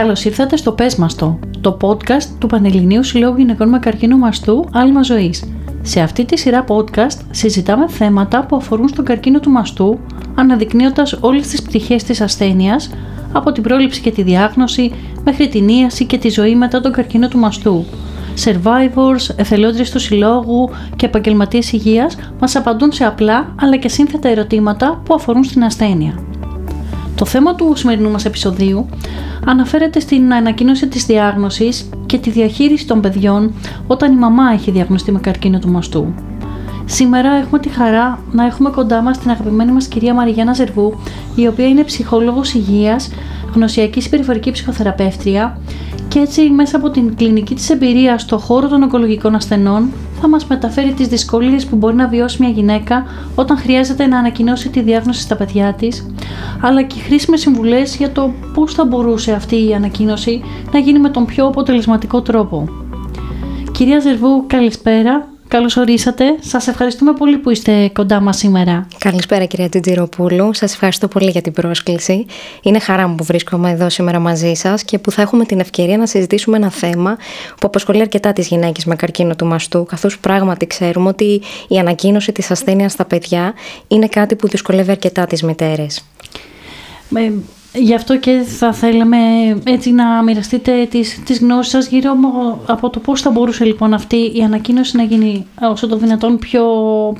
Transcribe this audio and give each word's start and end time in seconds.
Καλώς 0.00 0.24
ήρθατε 0.24 0.56
στο 0.56 0.72
Πες 0.72 0.96
Μας 0.96 1.14
το, 1.14 1.38
το 1.60 1.76
podcast 1.80 2.28
του 2.38 2.46
Πανελληνίου 2.46 3.02
Συλλόγου 3.02 3.36
Γυναικών 3.36 3.68
με 3.68 3.78
Καρκίνο 3.78 4.16
Μαστού 4.16 4.64
Άλμα 4.72 5.02
Ζωής. 5.02 5.44
Σε 5.82 6.00
αυτή 6.00 6.24
τη 6.24 6.38
σειρά 6.38 6.64
podcast 6.68 7.18
συζητάμε 7.30 7.88
θέματα 7.88 8.46
που 8.46 8.56
αφορούν 8.56 8.88
στον 8.88 9.04
καρκίνο 9.04 9.40
του 9.40 9.50
μαστού, 9.50 9.98
αναδεικνύοντας 10.34 11.18
όλες 11.20 11.46
τις 11.46 11.62
πτυχές 11.62 12.02
της 12.04 12.20
ασθένειας, 12.20 12.90
από 13.32 13.52
την 13.52 13.62
πρόληψη 13.62 14.00
και 14.00 14.10
τη 14.10 14.22
διάγνωση 14.22 14.92
μέχρι 15.24 15.48
την 15.48 15.68
ίαση 15.68 16.04
και 16.04 16.18
τη 16.18 16.28
ζωή 16.28 16.54
μετά 16.54 16.80
τον 16.80 16.92
καρκίνο 16.92 17.28
του 17.28 17.38
μαστού. 17.38 17.84
Survivors, 18.44 19.34
εθελόντρες 19.36 19.90
του 19.90 19.98
συλλόγου 19.98 20.70
και 20.96 21.06
επαγγελματίες 21.06 21.72
υγείας 21.72 22.16
μας 22.40 22.56
απαντούν 22.56 22.92
σε 22.92 23.04
απλά 23.04 23.54
αλλά 23.60 23.76
και 23.76 23.88
σύνθετα 23.88 24.28
ερωτήματα 24.28 25.02
που 25.04 25.14
αφορούν 25.14 25.44
στην 25.44 25.64
ασθένεια. 25.64 26.29
Το 27.20 27.26
θέμα 27.26 27.54
του 27.54 27.72
σημερινού 27.76 28.10
μας 28.10 28.24
επεισοδίου 28.24 28.88
αναφέρεται 29.46 30.00
στην 30.00 30.34
ανακοίνωση 30.34 30.88
της 30.88 31.06
διάγνωσης 31.06 31.88
και 32.06 32.18
τη 32.18 32.30
διαχείριση 32.30 32.86
των 32.86 33.00
παιδιών 33.00 33.52
όταν 33.86 34.12
η 34.12 34.16
μαμά 34.16 34.42
έχει 34.52 34.70
διαγνωστεί 34.70 35.12
με 35.12 35.20
καρκίνο 35.20 35.58
του 35.58 35.68
μαστού. 35.68 36.14
Σήμερα 36.84 37.30
έχουμε 37.30 37.58
τη 37.58 37.68
χαρά 37.68 38.18
να 38.32 38.46
έχουμε 38.46 38.70
κοντά 38.70 39.00
μας 39.00 39.18
την 39.18 39.30
αγαπημένη 39.30 39.72
μας 39.72 39.86
κυρία 39.86 40.14
Μαριγιάννα 40.14 40.52
Ζερβού, 40.52 40.94
η 41.34 41.46
οποία 41.46 41.68
είναι 41.68 41.82
ψυχόλογος 41.82 42.54
υγείας, 42.54 43.10
γνωσιακής 43.54 44.08
περιφορική 44.08 44.50
ψυχοθεραπεύτρια 44.50 45.60
και 46.08 46.18
έτσι 46.18 46.50
μέσα 46.50 46.76
από 46.76 46.90
την 46.90 47.16
κλινική 47.16 47.54
της 47.54 47.70
εμπειρία 47.70 48.18
στο 48.18 48.38
χώρο 48.38 48.68
των 48.68 48.82
ογκολογικών 48.82 49.34
ασθενών 49.34 49.90
θα 50.20 50.28
μας 50.28 50.46
μεταφέρει 50.46 50.92
τις 50.92 51.06
δυσκολίες 51.08 51.66
που 51.66 51.76
μπορεί 51.76 51.94
να 51.94 52.08
βιώσει 52.08 52.36
μια 52.40 52.50
γυναίκα 52.50 53.04
όταν 53.34 53.58
χρειάζεται 53.58 54.06
να 54.06 54.18
ανακοινώσει 54.18 54.68
τη 54.68 54.80
διάγνωση 54.80 55.20
στα 55.20 55.36
παιδιά 55.36 55.74
της, 55.74 56.06
αλλά 56.60 56.82
και 56.82 57.00
χρήσιμες 57.00 57.40
συμβουλές 57.40 57.96
για 57.96 58.12
το 58.12 58.32
πώς 58.54 58.74
θα 58.74 58.84
μπορούσε 58.84 59.32
αυτή 59.32 59.68
η 59.68 59.74
ανακοίνωση 59.74 60.42
να 60.72 60.78
γίνει 60.78 60.98
με 60.98 61.10
τον 61.10 61.24
πιο 61.24 61.46
αποτελεσματικό 61.46 62.22
τρόπο. 62.22 62.68
Κυρία 63.72 63.98
Ζερβού, 64.00 64.44
καλησπέρα. 64.46 65.29
Καλώς 65.50 65.76
ορίσατε. 65.76 66.24
Σας 66.40 66.66
ευχαριστούμε 66.66 67.12
πολύ 67.12 67.38
που 67.38 67.50
είστε 67.50 67.88
κοντά 67.92 68.20
μας 68.20 68.36
σήμερα. 68.36 68.86
Καλησπέρα 68.98 69.44
κυρία 69.44 69.68
Τζιτζιροπούλου. 69.68 70.54
Σας 70.54 70.72
ευχαριστώ 70.72 71.08
πολύ 71.08 71.30
για 71.30 71.40
την 71.40 71.52
πρόσκληση. 71.52 72.26
Είναι 72.62 72.78
χαρά 72.78 73.08
μου 73.08 73.14
που 73.14 73.24
βρίσκομαι 73.24 73.70
εδώ 73.70 73.88
σήμερα 73.88 74.18
μαζί 74.18 74.54
σας 74.54 74.84
και 74.84 74.98
που 74.98 75.10
θα 75.10 75.22
έχουμε 75.22 75.44
την 75.44 75.60
ευκαιρία 75.60 75.96
να 75.96 76.06
συζητήσουμε 76.06 76.56
ένα 76.56 76.70
θέμα 76.70 77.16
που 77.50 77.66
απασχολεί 77.66 78.00
αρκετά 78.00 78.32
τις 78.32 78.46
γυναίκες 78.46 78.84
με 78.84 78.96
καρκίνο 78.96 79.36
του 79.36 79.46
μαστού, 79.46 79.84
καθώς 79.84 80.18
πράγματι 80.18 80.66
ξέρουμε 80.66 81.08
ότι 81.08 81.40
η 81.68 81.78
ανακοίνωση 81.78 82.32
της 82.32 82.50
ασθένειας 82.50 82.92
στα 82.92 83.04
παιδιά 83.04 83.54
είναι 83.88 84.08
κάτι 84.08 84.36
που 84.36 84.48
δυσκολεύει 84.48 84.90
αρκετά 84.90 85.26
τις 85.26 85.42
μητέρες. 85.42 86.04
Ε, 87.14 87.30
Γι' 87.74 87.94
αυτό 87.94 88.18
και 88.18 88.42
θα 88.46 88.72
θέλαμε 88.72 89.16
έτσι 89.64 89.90
να 89.90 90.22
μοιραστείτε 90.22 90.86
τις, 90.90 91.22
τις 91.24 91.38
γνώσεις 91.38 91.70
σας 91.72 91.86
γύρω 91.86 92.16
από 92.66 92.90
το 92.90 92.98
πώς 93.00 93.20
θα 93.20 93.30
μπορούσε 93.30 93.64
λοιπόν 93.64 93.94
αυτή 93.94 94.16
η 94.16 94.42
ανακοίνωση 94.44 94.96
να 94.96 95.02
γίνει 95.02 95.46
όσο 95.60 95.86
το 95.86 95.96
δυνατόν 95.96 96.38
πιο, 96.38 96.64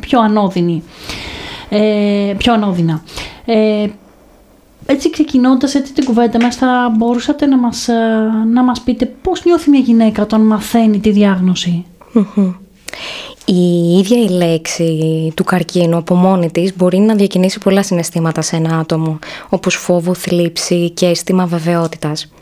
πιο 0.01 0.21
ανώδυνη. 0.21 0.83
Ε, 1.69 2.35
πιο 2.37 2.53
ανώδυνα. 2.53 3.03
Ε, 3.45 3.87
έτσι 4.87 5.11
ξεκινώντας 5.11 5.75
έτσι 5.75 5.93
την 5.93 6.05
κουβέντα 6.05 6.43
μας 6.43 6.57
θα 6.57 6.95
μπορούσατε 6.97 7.47
να 7.47 7.59
μας, 7.59 7.89
να 8.53 8.63
μας 8.63 8.81
πείτε 8.81 9.07
πώς 9.23 9.45
νιώθει 9.45 9.71
μια 9.71 9.81
γυναίκα 9.81 10.23
όταν 10.23 10.41
μαθαίνει 10.41 11.01
τη 11.01 11.11
διαγνωση 11.11 11.85
η 13.53 13.99
ίδια 13.99 14.23
η 14.23 14.29
λέξη 14.29 15.33
του 15.37 15.45
καρκίνου 15.45 15.97
από 15.97 16.15
μόνη 16.15 16.51
της 16.51 16.77
μπορεί 16.77 16.99
να 16.99 17.15
διακινήσει 17.15 17.59
πολλά 17.59 17.83
συναισθήματα 17.83 18.43
σε 18.43 18.57
ένα 18.57 18.79
άτομο, 18.79 19.19
όπως 19.49 19.75
φόβο, 19.75 20.15
θλίψη 20.15 20.91
και 20.91 21.07
αίσθημα 21.07 21.47
βεβαιότητας. 21.47 22.33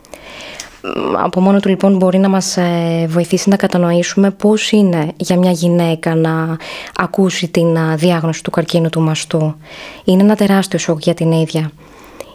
Από 1.23 1.41
μόνο 1.41 1.59
του 1.59 1.69
λοιπόν 1.69 1.97
μπορεί 1.97 2.17
να 2.17 2.29
μας 2.29 2.57
ε, 2.57 3.05
βοηθήσει 3.09 3.49
να 3.49 3.55
κατανοήσουμε 3.55 4.31
πώς 4.31 4.71
είναι 4.71 5.11
για 5.17 5.37
μια 5.37 5.51
γυναίκα 5.51 6.15
να 6.15 6.57
ακούσει 6.95 7.47
την 7.47 7.77
διάγνωση 7.95 8.43
του 8.43 8.51
καρκίνου 8.51 8.89
του 8.89 9.01
μαστού. 9.01 9.55
Είναι 10.03 10.23
ένα 10.23 10.35
τεράστιο 10.35 10.79
σοκ 10.79 11.03
για 11.03 11.13
την 11.13 11.31
ίδια 11.31 11.71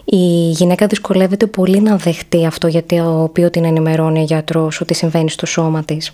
η 0.05 0.51
γυναίκα 0.51 0.87
δυσκολεύεται 0.87 1.47
πολύ 1.47 1.81
να 1.81 1.97
δεχτεί 1.97 2.47
αυτό 2.47 2.67
για 2.67 2.85
το 2.85 3.23
οποίος 3.23 3.51
την 3.51 3.65
ενημερώνει 3.65 4.21
ο 4.21 4.23
γιατρός 4.23 4.81
ότι 4.81 4.95
συμβαίνει 4.95 5.31
στο 5.31 5.47
σώμα 5.47 5.85
της. 5.85 6.13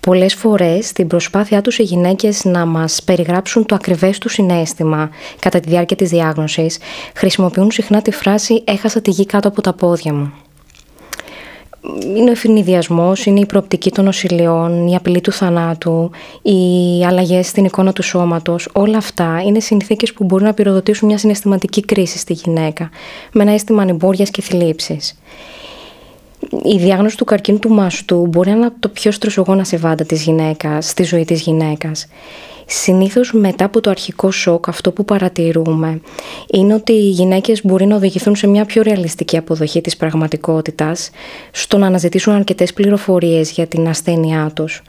Πολλές 0.00 0.34
φορές, 0.34 0.86
στην 0.86 1.06
προσπάθειά 1.06 1.60
τους 1.60 1.78
οι 1.78 1.82
γυναίκες 1.82 2.44
να 2.44 2.66
μας 2.66 3.02
περιγράψουν 3.02 3.66
το 3.66 3.74
ακριβές 3.74 4.18
του 4.18 4.28
συνέστημα 4.28 5.10
κατά 5.38 5.60
τη 5.60 5.68
διάρκεια 5.68 5.96
της 5.96 6.10
διάγνωσης, 6.10 6.78
χρησιμοποιούν 7.14 7.70
συχνά 7.70 8.02
τη 8.02 8.10
φράση 8.10 8.62
Έχασα 8.64 9.00
τη 9.00 9.10
γη 9.10 9.26
κάτω 9.26 9.48
από 9.48 9.60
τα 9.60 9.72
πόδια 9.72 10.12
μου 10.12 10.32
είναι 12.16 12.28
ο 12.28 12.32
ευνηδιασμό, 12.32 13.12
είναι 13.24 13.40
η 13.40 13.46
προοπτική 13.46 13.90
των 13.90 14.04
νοσηλειών, 14.04 14.86
η 14.86 14.94
απειλή 14.94 15.20
του 15.20 15.32
θανάτου, 15.32 16.10
οι 16.42 16.60
αλλαγές 17.06 17.46
στην 17.46 17.64
εικόνα 17.64 17.92
του 17.92 18.02
σώματος. 18.02 18.68
Όλα 18.72 18.96
αυτά 18.96 19.42
είναι 19.46 19.60
συνθήκες 19.60 20.12
που 20.12 20.24
μπορούν 20.24 20.46
να 20.46 20.54
πυροδοτήσουν 20.54 21.08
μια 21.08 21.18
συναισθηματική 21.18 21.80
κρίση 21.80 22.18
στη 22.18 22.32
γυναίκα, 22.32 22.90
με 23.32 23.42
ένα 23.42 23.52
αίσθημα 23.52 23.82
ανημπόρια 23.82 24.24
και 24.24 24.42
θλίψης. 24.42 25.18
Η 26.64 26.76
διάγνωση 26.76 27.16
του 27.16 27.24
καρκίνου 27.24 27.58
του 27.58 27.68
μαστού 27.68 28.26
μπορεί 28.26 28.50
να 28.50 28.56
είναι 28.56 28.72
το 28.80 28.88
πιο 28.88 29.10
στροσογόνα 29.10 29.64
συμβάντα 29.64 30.04
της 30.04 30.22
γυναίκας, 30.22 30.88
στη 30.88 31.02
ζωή 31.02 31.24
της 31.24 31.40
γυναίκας. 31.40 32.06
Συνήθως 32.66 33.32
μετά 33.32 33.64
από 33.64 33.80
το 33.80 33.90
αρχικό 33.90 34.30
σοκ 34.30 34.68
αυτό 34.68 34.92
που 34.92 35.04
παρατηρούμε 35.04 36.00
είναι 36.52 36.74
ότι 36.74 36.92
οι 36.92 37.08
γυναίκες 37.08 37.64
μπορεί 37.64 37.86
να 37.86 37.96
οδηγηθούν 37.96 38.36
σε 38.36 38.46
μια 38.46 38.64
πιο 38.64 38.82
ρεαλιστική 38.82 39.36
αποδοχή 39.36 39.80
της 39.80 39.96
πραγματικότητας 39.96 41.10
στο 41.50 41.78
να 41.78 41.86
αναζητήσουν 41.86 42.34
αρκετές 42.34 42.72
πληροφορίες 42.72 43.50
για 43.50 43.66
την 43.66 43.88
ασθένειά 43.88 44.50
τους. 44.54 44.82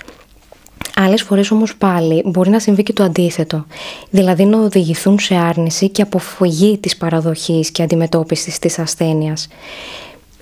Άλλες 0.95 1.21
φορές 1.21 1.51
όμως 1.51 1.75
πάλι 1.75 2.23
μπορεί 2.25 2.49
να 2.49 2.59
συμβεί 2.59 2.83
και 2.83 2.93
το 2.93 3.03
αντίθετο, 3.03 3.65
δηλαδή 4.09 4.45
να 4.45 4.59
οδηγηθούν 4.59 5.19
σε 5.19 5.35
άρνηση 5.35 5.89
και 5.89 6.01
αποφυγή 6.01 6.77
της 6.77 6.97
παραδοχής 6.97 7.71
και 7.71 7.83
αντιμετώπισης 7.83 8.59
της 8.59 8.79
ασθένειας. 8.79 9.47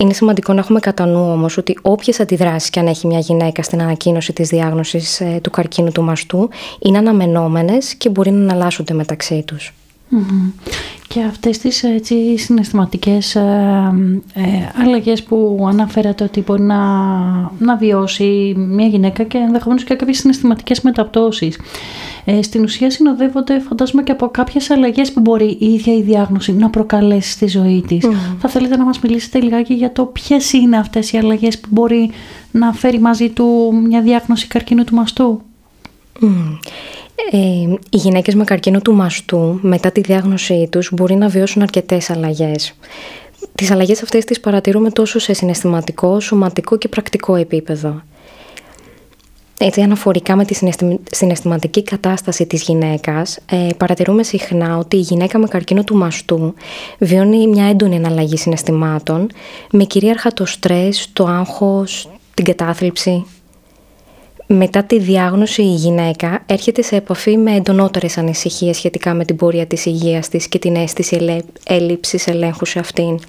Είναι 0.01 0.13
σημαντικό 0.13 0.53
να 0.53 0.59
έχουμε 0.59 0.79
κατά 0.79 1.05
νου 1.05 1.31
όμως 1.31 1.57
ότι 1.57 1.77
όποιες 1.81 2.19
αντιδράσεις 2.19 2.69
και 2.69 2.79
αν 2.79 2.87
έχει 2.87 3.07
μια 3.07 3.19
γυναίκα 3.19 3.63
στην 3.63 3.81
ανακοίνωση 3.81 4.33
της 4.33 4.49
διάγνωσης 4.49 5.21
ε, 5.21 5.39
του 5.43 5.49
καρκίνου 5.49 5.91
του 5.91 6.03
μαστού 6.03 6.49
είναι 6.79 6.97
αναμενόμενες 6.97 7.95
και 7.95 8.09
μπορεί 8.09 8.31
να 8.31 8.53
αναλάσσονται 8.53 8.93
μεταξύ 8.93 9.43
τους. 9.45 9.73
Και 11.07 11.23
αυτές 11.23 11.57
τις 11.57 11.83
έτσι, 11.83 12.37
συναισθηματικές 12.37 13.35
ε, 13.35 13.41
ε, 14.33 14.41
αλλαγές 14.81 15.23
που 15.23 15.65
αναφέρατε 15.69 16.23
ότι 16.23 16.41
μπορεί 16.41 16.61
να, 16.61 16.77
να 17.59 17.75
βιώσει 17.79 18.53
μια 18.57 18.87
γυναίκα 18.87 19.23
και 19.23 19.37
ενδεχομένως 19.37 19.83
και 19.83 19.95
κάποιες 19.95 20.17
συναισθηματικές 20.17 20.81
μεταπτώσεις. 20.81 21.59
Ε, 22.25 22.41
στην 22.41 22.63
ουσία 22.63 22.89
συνοδεύονται 22.89 23.59
φαντάζομαι 23.59 24.03
και 24.03 24.11
από 24.11 24.27
κάποιες 24.27 24.69
αλλαγές 24.69 25.11
που 25.11 25.19
μπορεί 25.19 25.57
η 25.59 25.73
ίδια 25.73 25.93
η 25.93 26.01
διάγνωση 26.01 26.53
να 26.53 26.69
προκαλέσει 26.69 27.31
στη 27.31 27.47
ζωή 27.47 27.83
της. 27.87 28.07
Θα 28.39 28.49
θέλετε 28.49 28.77
να 28.77 28.83
μας 28.83 28.99
μιλήσετε 28.99 29.39
λιγάκι 29.39 29.73
για 29.73 29.91
το 29.91 30.05
ποιες 30.05 30.53
είναι 30.53 30.77
αυτές 30.77 31.11
οι 31.11 31.17
αλλαγές 31.17 31.59
που 31.59 31.67
μπορεί 31.71 32.11
να 32.51 32.73
φέρει 32.73 32.99
μαζί 32.99 33.29
του 33.29 33.73
μια 33.87 34.01
διάγνωση 34.01 34.47
καρκίνου 34.47 34.83
του 34.83 34.95
μαστού; 34.95 35.41
Ε, 37.31 37.37
οι 37.89 37.97
γυναίκες 37.97 38.35
με 38.35 38.43
καρκίνο 38.43 38.81
του 38.81 38.93
μαστού 38.93 39.59
μετά 39.61 39.91
τη 39.91 40.01
διάγνωσή 40.01 40.67
τους 40.71 40.89
μπορεί 40.93 41.15
να 41.15 41.27
βιώσουν 41.27 41.61
αρκετές 41.61 42.09
αλλαγές. 42.09 42.73
Τις 43.55 43.71
αλλαγές 43.71 44.03
αυτές 44.03 44.25
τις 44.25 44.39
παρατηρούμε 44.39 44.89
τόσο 44.89 45.19
σε 45.19 45.33
συναισθηματικό, 45.33 46.19
σωματικό 46.19 46.77
και 46.77 46.87
πρακτικό 46.87 47.35
επίπεδο. 47.35 48.01
Έτσι, 49.63 49.81
αναφορικά 49.81 50.35
με 50.35 50.45
τη 50.45 50.57
συναισθηματική 51.11 51.83
κατάσταση 51.83 52.45
της 52.45 52.61
γυναίκας, 52.61 53.39
ε, 53.45 53.67
παρατηρούμε 53.77 54.23
συχνά 54.23 54.77
ότι 54.77 54.95
η 54.95 54.99
γυναίκα 54.99 55.39
με 55.39 55.47
καρκίνο 55.47 55.83
του 55.83 55.95
μαστού 55.95 56.53
βιώνει 56.99 57.47
μια 57.47 57.65
έντονη 57.65 57.95
αναλλαγή 57.95 58.37
συναισθημάτων, 58.37 59.29
με 59.71 59.83
κυρίαρχα 59.83 60.33
το 60.33 60.45
στρες, 60.45 61.09
το 61.13 61.25
άγχος, 61.25 62.09
την 62.33 62.45
κατάθλιψη, 62.45 63.25
μετά 64.53 64.83
τη 64.83 64.99
διάγνωση 64.99 65.61
η 65.61 65.73
γυναίκα 65.73 66.43
έρχεται 66.45 66.81
σε 66.81 66.95
επαφή 66.95 67.37
με 67.37 67.55
εντονότερες 67.55 68.17
ανησυχίες 68.17 68.77
σχετικά 68.77 69.13
με 69.13 69.25
την 69.25 69.35
πορεία 69.35 69.65
της 69.65 69.85
υγείας 69.85 70.29
της 70.29 70.47
και 70.47 70.59
την 70.59 70.75
αίσθηση 70.75 71.43
έλλειψης 71.63 72.27
ελέγχου 72.27 72.65
σε 72.65 72.79
αυτήν. 72.79 73.19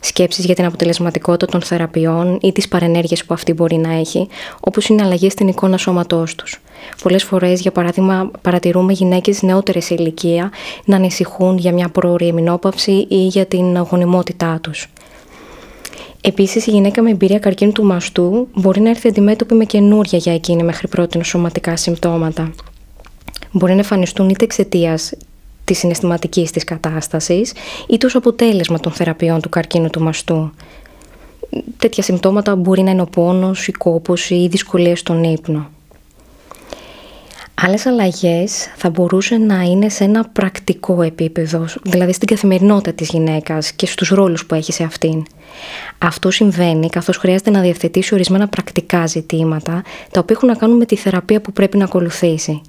Σκέψεις 0.00 0.44
για 0.44 0.54
την 0.54 0.64
αποτελεσματικότητα 0.64 1.46
των 1.46 1.62
θεραπείων 1.62 2.38
ή 2.42 2.52
τις 2.52 2.68
παρενέργειες 2.68 3.24
που 3.24 3.34
αυτή 3.34 3.52
μπορεί 3.52 3.76
να 3.76 3.92
έχει, 3.92 4.28
όπως 4.60 4.86
είναι 4.86 5.02
αλλαγές 5.02 5.32
στην 5.32 5.48
εικόνα 5.48 5.76
σώματός 5.76 6.34
τους. 6.34 6.60
Πολλές 7.02 7.24
φορές, 7.24 7.60
για 7.60 7.72
παράδειγμα, 7.72 8.30
παρατηρούμε 8.42 8.92
γυναίκες 8.92 9.42
νεότερες 9.42 9.84
σε 9.84 9.94
ηλικία 9.94 10.50
να 10.84 10.96
ανησυχούν 10.96 11.58
για 11.58 11.72
μια 11.72 11.88
πρόορη 11.88 12.26
εμεινόπαυση 12.26 13.06
ή 13.08 13.26
για 13.26 13.46
την 13.46 13.76
γονιμότητά 13.76 14.58
τους. 14.62 14.88
Επίσης, 16.26 16.66
η 16.66 16.70
γυναίκα 16.70 17.02
με 17.02 17.10
εμπειρία 17.10 17.38
καρκίνου 17.38 17.72
του 17.72 17.84
μαστού 17.84 18.48
μπορεί 18.54 18.80
να 18.80 18.90
έρθει 18.90 19.08
αντιμέτωπη 19.08 19.54
με 19.54 19.64
καινούρια 19.64 20.18
για 20.18 20.34
εκείνη 20.34 20.62
μέχρι 20.62 20.88
πρώτη 20.88 21.24
σωματικά 21.24 21.76
συμπτώματα. 21.76 22.52
Μπορεί 23.50 23.72
να 23.72 23.78
εμφανιστούν 23.78 24.28
είτε 24.28 24.44
εξαιτίας 24.44 25.12
της 25.64 25.78
συναισθηματικής 25.78 26.50
της 26.50 26.64
κατάστασης, 26.64 27.52
είτε 27.88 28.06
ως 28.06 28.14
αποτέλεσμα 28.14 28.80
των 28.80 28.92
θεραπείων 28.92 29.40
του 29.40 29.48
καρκίνου 29.48 29.90
του 29.90 30.02
μαστού. 30.02 30.50
τέτοια 31.76 32.02
συμπτώματα 32.02 32.56
μπορεί 32.56 32.82
να 32.82 32.90
είναι 32.90 33.02
ο 33.02 33.06
πόνος, 33.06 33.68
η 33.68 33.72
κόπωση 33.72 34.34
ή 34.34 34.48
δυσκολίες 34.48 34.98
στον 34.98 35.22
ύπνο. 35.24 35.70
Άλλες 37.54 37.86
αλλαγές 37.86 38.66
θα 38.76 38.90
μπορούσε 38.90 39.36
να 39.36 39.62
είναι 39.62 39.88
σε 39.88 40.04
ένα 40.04 40.24
πρακτικό 40.32 41.02
επίπεδο, 41.02 41.66
δηλαδή 41.82 42.12
στην 42.12 42.28
καθημερινότητα 42.28 42.92
της 42.92 43.08
γυναίκας 43.08 43.72
και 43.72 43.86
στους 43.86 44.08
ρόλους 44.08 44.46
που 44.46 44.54
έχει 44.54 44.72
σε 44.72 44.84
αυτήν. 44.84 45.22
Αυτό 45.98 46.30
συμβαίνει 46.30 46.88
καθώς 46.88 47.16
χρειάζεται 47.16 47.50
να 47.50 47.60
διευθετήσει 47.60 48.14
ορισμένα 48.14 48.48
πρακτικά 48.48 49.06
ζητήματα, 49.06 49.82
τα 50.10 50.20
οποία 50.20 50.36
έχουν 50.36 50.48
να 50.48 50.54
κάνουν 50.54 50.76
με 50.76 50.84
τη 50.84 50.96
θεραπεία 50.96 51.40
που 51.40 51.52
πρέπει 51.52 51.76
να 51.76 51.84
ακολουθήσει. 51.84 52.60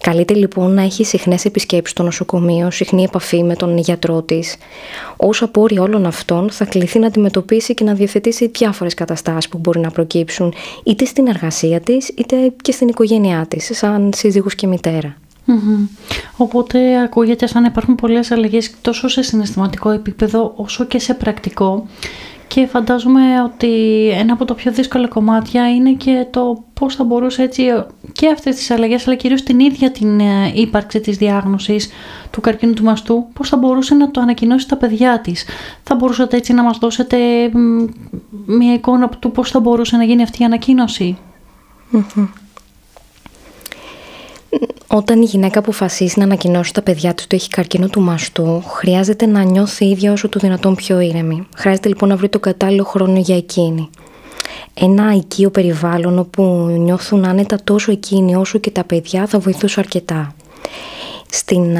Καλείται 0.00 0.34
λοιπόν 0.34 0.74
να 0.74 0.82
έχει 0.82 1.04
συχνές 1.04 1.44
επισκέψεις 1.44 1.90
στο 1.90 2.02
νοσοκομείο, 2.02 2.70
συχνή 2.70 3.02
επαφή 3.02 3.42
με 3.42 3.54
τον 3.54 3.78
γιατρό 3.78 4.22
της. 4.22 4.56
Ω 5.16 5.28
απόρρια 5.40 5.82
όλων 5.82 6.06
αυτών, 6.06 6.50
θα 6.50 6.64
κληθεί 6.64 6.98
να 6.98 7.06
αντιμετωπίσει 7.06 7.74
και 7.74 7.84
να 7.84 7.94
διευθετήσει 7.94 8.50
διάφορες 8.54 8.94
καταστάσεις 8.94 9.48
που 9.48 9.58
μπορεί 9.58 9.80
να 9.80 9.90
προκύψουν, 9.90 10.54
είτε 10.84 11.04
στην 11.04 11.26
εργασία 11.26 11.80
της, 11.80 12.08
είτε 12.08 12.36
και 12.62 12.72
στην 12.72 12.88
οικογένειά 12.88 13.46
της, 13.48 13.70
σαν 13.72 14.10
σύζυγος 14.14 14.54
και 14.54 14.66
μητέρα. 14.66 15.16
Οπότε 16.36 17.02
ακούγεται 17.02 17.46
σαν 17.46 17.62
να 17.62 17.68
υπάρχουν 17.68 17.94
πολλές 17.94 18.30
αλλαγές 18.30 18.74
τόσο 18.80 19.08
σε 19.08 19.22
συναισθηματικό 19.22 19.90
επίπεδο 19.90 20.52
όσο 20.56 20.84
και 20.84 20.98
σε 20.98 21.14
πρακτικό 21.14 21.86
και 22.54 22.66
φαντάζομαι 22.66 23.42
ότι 23.42 24.08
ένα 24.08 24.32
από 24.32 24.44
τα 24.44 24.54
πιο 24.54 24.72
δύσκολα 24.72 25.08
κομμάτια 25.08 25.74
είναι 25.74 25.92
και 25.92 26.26
το 26.30 26.64
πώς 26.74 26.94
θα 26.94 27.04
μπορούσε 27.04 27.42
έτσι 27.42 27.62
και 28.12 28.30
αυτές 28.30 28.56
τις 28.56 28.70
αλλαγές 28.70 29.06
αλλά 29.06 29.16
κυρίως 29.16 29.42
την 29.42 29.60
ίδια 29.60 29.90
την 29.90 30.20
ε, 30.20 30.52
ύπαρξη 30.54 31.00
της 31.00 31.16
διάγνωσης 31.16 31.90
του 32.30 32.40
καρκίνου 32.40 32.72
του 32.72 32.82
μαστού 32.82 33.26
πώς 33.32 33.48
θα 33.48 33.56
μπορούσε 33.56 33.94
να 33.94 34.10
το 34.10 34.20
ανακοινώσει 34.20 34.64
στα 34.64 34.76
παιδιά 34.76 35.20
της. 35.20 35.44
Θα 35.82 35.94
μπορούσατε 35.94 36.36
έτσι 36.36 36.52
να 36.52 36.62
μας 36.62 36.78
δώσετε 36.78 37.16
μια 38.46 38.72
εικόνα 38.72 39.08
του 39.08 39.30
πώς 39.30 39.50
θα 39.50 39.60
μπορούσε 39.60 39.96
να 39.96 40.04
γίνει 40.04 40.22
αυτή 40.22 40.42
η 40.42 40.44
ανακοίνωση; 40.44 41.18
Όταν 44.94 45.22
η 45.22 45.24
γυναίκα 45.24 45.58
αποφασίσει 45.58 46.18
να 46.18 46.24
ανακοινώσει 46.24 46.72
τα 46.74 46.82
παιδιά 46.82 47.14
της 47.14 47.24
ότι 47.24 47.36
έχει 47.36 47.48
καρκίνο 47.48 47.88
του 47.88 48.00
μαστού, 48.00 48.62
χρειάζεται 48.66 49.26
να 49.26 49.42
νιώθει 49.42 49.84
η 49.84 49.90
ίδια 49.90 50.12
όσο 50.12 50.28
το 50.28 50.38
δυνατόν 50.38 50.74
πιο 50.74 51.00
ήρεμη. 51.00 51.46
Χρειάζεται 51.56 51.88
λοιπόν 51.88 52.08
να 52.08 52.16
βρει 52.16 52.28
το 52.28 52.38
κατάλληλο 52.38 52.84
χρόνο 52.84 53.18
για 53.18 53.36
εκείνη. 53.36 53.90
Ένα 54.74 55.14
οικείο 55.14 55.50
περιβάλλον 55.50 56.18
όπου 56.18 56.42
νιώθουν 56.78 57.24
άνετα 57.24 57.58
τόσο 57.64 57.92
εκείνη 57.92 58.36
όσο 58.36 58.58
και 58.58 58.70
τα 58.70 58.84
παιδιά 58.84 59.26
θα 59.26 59.38
βοηθούσε 59.38 59.80
αρκετά 59.80 60.34
στην 61.34 61.78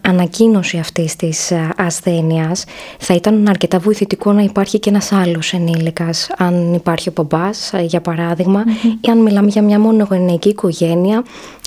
ανακοίνωση 0.00 0.78
αυτής 0.78 1.16
της 1.16 1.52
ασθένειας 1.76 2.64
θα 2.98 3.14
ήταν 3.14 3.48
αρκετά 3.48 3.78
βοηθητικό 3.78 4.32
να 4.32 4.42
υπάρχει 4.42 4.78
και 4.78 4.90
ένας 4.90 5.12
άλλος 5.12 5.52
ενήλικας. 5.52 6.30
Αν 6.38 6.74
υπάρχει 6.74 7.08
ο 7.08 7.12
μπαμπάς 7.14 7.72
για 7.86 8.00
παραδειγμα 8.00 8.64
ή 9.00 9.10
αν 9.10 9.18
μιλάμε 9.18 9.48
για 9.48 9.62
μια 9.62 9.80
μονογενεϊκή 9.80 10.48
οικογένεια 10.48 11.24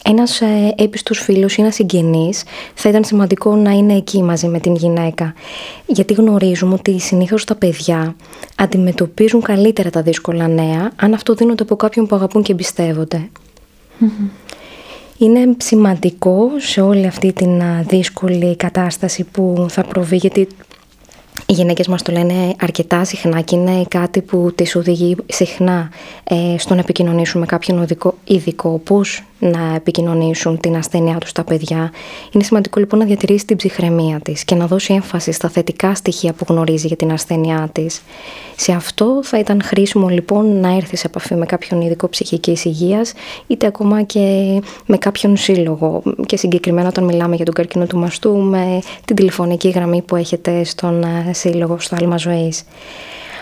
ένας 0.10 0.42
ε, 0.42 0.74
έπιστος 0.78 1.20
φίλος 1.20 1.58
ή 1.58 1.62
ένας 1.62 1.76
συγγενής 1.76 2.44
θα 2.74 2.90
ήταν 2.90 3.04
σημαντικό 3.04 3.56
να 3.56 3.72
είναι 3.72 3.94
εκεί 3.94 4.24
μαζί 4.24 4.48
με 4.48 4.60
την 4.60 4.76
γυναίκα. 4.76 5.34
Γιατί 5.86 6.14
γνωρίζουμε 6.14 6.74
ότι 6.74 7.00
συνήθως 7.00 7.46
τα 7.46 7.56
παιδιά 7.56 8.16
αντιμετωπίζουν 8.56 9.42
καλύτερα 9.42 9.90
τα 9.90 10.02
δύσκολα 10.02 10.48
νέα 10.48 10.92
αν 10.96 11.14
αυτό 11.14 11.34
δίνονται 11.34 11.64
από 11.64 11.76
κάποιον 11.76 12.08
που 12.08 12.16
αγαπούν 12.16 12.44
και 12.44 12.52
εμπιστεύονται. 12.52 13.30
Είναι 15.18 15.56
σημαντικό 15.58 16.50
σε 16.58 16.82
όλη 16.82 17.06
αυτή 17.06 17.34
την 17.34 17.62
δύσκολη 17.88 18.56
κατάσταση 18.56 19.24
που 19.24 19.66
θα 19.70 19.84
προβεί, 19.84 20.16
γιατί 20.16 20.48
οι 21.50 21.54
γυναίκες 21.54 21.88
μας 21.88 22.02
το 22.02 22.12
λένε 22.12 22.56
αρκετά 22.60 23.04
συχνά 23.04 23.42
και 23.42 23.56
είναι 23.56 23.84
κάτι 23.88 24.22
που 24.22 24.52
τις 24.56 24.76
οδηγεί 24.76 25.16
συχνά 25.26 25.90
ε, 26.24 26.58
στο 26.58 26.74
να 26.74 26.80
επικοινωνήσουν 26.80 27.40
με 27.40 27.46
κάποιον 27.46 27.82
ειδικό, 27.82 28.14
ειδικό 28.24 28.82
πώς 28.84 29.24
να 29.40 29.76
επικοινωνήσουν 29.76 30.60
την 30.60 30.76
ασθένειά 30.76 31.18
τους 31.18 31.30
στα 31.30 31.44
παιδιά. 31.44 31.92
Είναι 32.32 32.44
σημαντικό 32.44 32.80
λοιπόν 32.80 33.00
να 33.00 33.06
διατηρήσει 33.06 33.46
την 33.46 33.58
ψυχραιμία 33.58 34.20
της 34.20 34.44
και 34.44 34.56
να 34.56 34.68
δώσει 34.68 34.94
έμφαση 34.94 35.32
στα 35.32 35.50
θετικά 35.50 35.96
στοιχεία 35.96 36.34
που 36.34 36.46
γνωρίζει 36.50 36.88
για 36.88 36.96
την 36.96 37.12
ασθένειά 37.12 37.70
της. 37.72 38.02
Σε 38.56 38.72
αυτό 38.72 39.20
θα 39.24 39.40
ήταν 39.40 39.62
χρήσιμο 39.64 40.08
λοιπόν 40.08 40.60
να 40.60 40.76
έρθεις 40.76 41.00
σε 41.00 41.08
επαφή 41.08 41.36
με 41.36 41.46
κάποιον 41.46 41.82
ειδικό 41.82 42.10
ψυχικής 42.10 42.66
υγείας 42.66 43.14
είτε 43.48 43.66
ακόμα 43.66 44.02
και 44.02 44.60
με 44.86 44.98
κάποιον 44.98 45.38
σύλλογο 45.38 46.04
και 46.26 46.38
συγκεκριμένα 46.38 46.88
όταν 46.88 47.04
μιλάμε 47.04 47.36
για 47.36 47.46
τον 47.46 47.54
καρκίνο 47.54 47.86
του 47.86 47.98
μαστού 47.98 48.38
με 48.38 48.80
την 49.06 49.16
τηλεφωνική 49.16 49.70
γραμμή 49.70 50.02
που 50.02 50.16
έχετε 50.16 50.64
στον 50.64 51.04
ε, 51.04 51.34
σύλλογο 51.38 51.80
στο 51.80 51.96
άλμα 52.00 52.18
ζωής. 52.18 52.64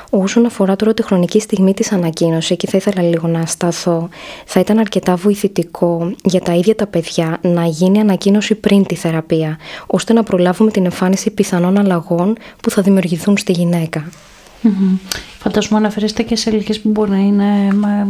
Όσον 0.10 0.46
αφορά 0.46 0.76
τώρα 0.76 0.94
τη 0.94 1.04
χρονική 1.04 1.40
στιγμή 1.40 1.74
της 1.74 1.92
ανακοίνωσης, 1.92 2.52
εκεί 2.52 2.68
θα 2.68 2.78
ήθελα 2.78 3.02
λίγο 3.02 3.28
να 3.28 3.46
σταθώ, 3.46 4.10
θα 4.46 4.60
ήταν 4.60 4.80
αρκετά 4.80 5.16
βοηθητικό 5.16 6.12
για 6.24 6.42
τα 6.42 6.54
ίδια 6.54 6.76
τα 6.76 6.88
παιδιά 6.88 7.38
να 7.42 7.66
γίνει 7.66 8.00
ανακοίνωση 8.00 8.56
πριν 8.56 8.86
τη 8.86 8.96
θεραπεία, 8.96 9.58
ώστε 9.88 10.14
να 10.14 10.24
προλάβουμε 10.24 10.72
την 10.72 10.86
εμφάνιση 10.86 11.32
πιθανών 11.32 11.78
αλλαγών 11.78 12.38
που 12.62 12.70
θα 12.70 12.82
δημιουργηθούν 12.82 13.38
στη 13.38 13.52
γυναίκα. 13.52 14.10
Mm-hmm. 14.64 15.00
Φαντάζομαι 15.40 15.78
αναφέρεστε 15.78 16.24
και 16.24 16.36
σε 16.36 16.50
ηλικίες 16.50 16.80
που 16.80 16.90
μπορεί 16.90 17.12
να 17.12 17.18
είναι, 17.18 17.46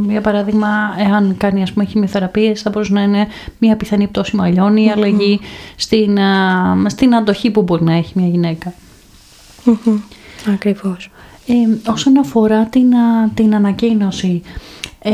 για 0.10 0.22
παράδειγμα, 0.22 0.68
εάν 0.98 1.36
κάνει 1.38 1.62
ας 1.62 1.72
πούμε 1.72 1.86
χημειοθεραπείες, 1.86 2.62
θα 2.62 2.70
μπορούσε 2.70 2.94
να 2.94 3.02
είναι 3.02 3.28
μια 3.58 3.76
πιθανή 3.76 4.08
πτώση 4.08 4.36
μαλλιών 4.36 4.78
ή 4.78 4.92
αλλαγή 4.92 5.40
στην, 5.76 6.18
στην 6.88 7.16
αντοχή 7.16 7.52
που 7.52 7.62
μπορεί 7.62 7.84
να 7.84 7.94
έχει 7.94 8.12
μια 8.16 8.28
γυναίκα. 8.28 8.74
Mm-hmm. 9.66 9.98
Ακριβώς. 10.54 11.10
Ε, 11.48 11.92
όσον 11.92 12.18
αφορά 12.18 12.66
την, 12.66 12.94
την 13.34 13.56
ανακοίνωση, 13.56 14.42
ε, 15.00 15.12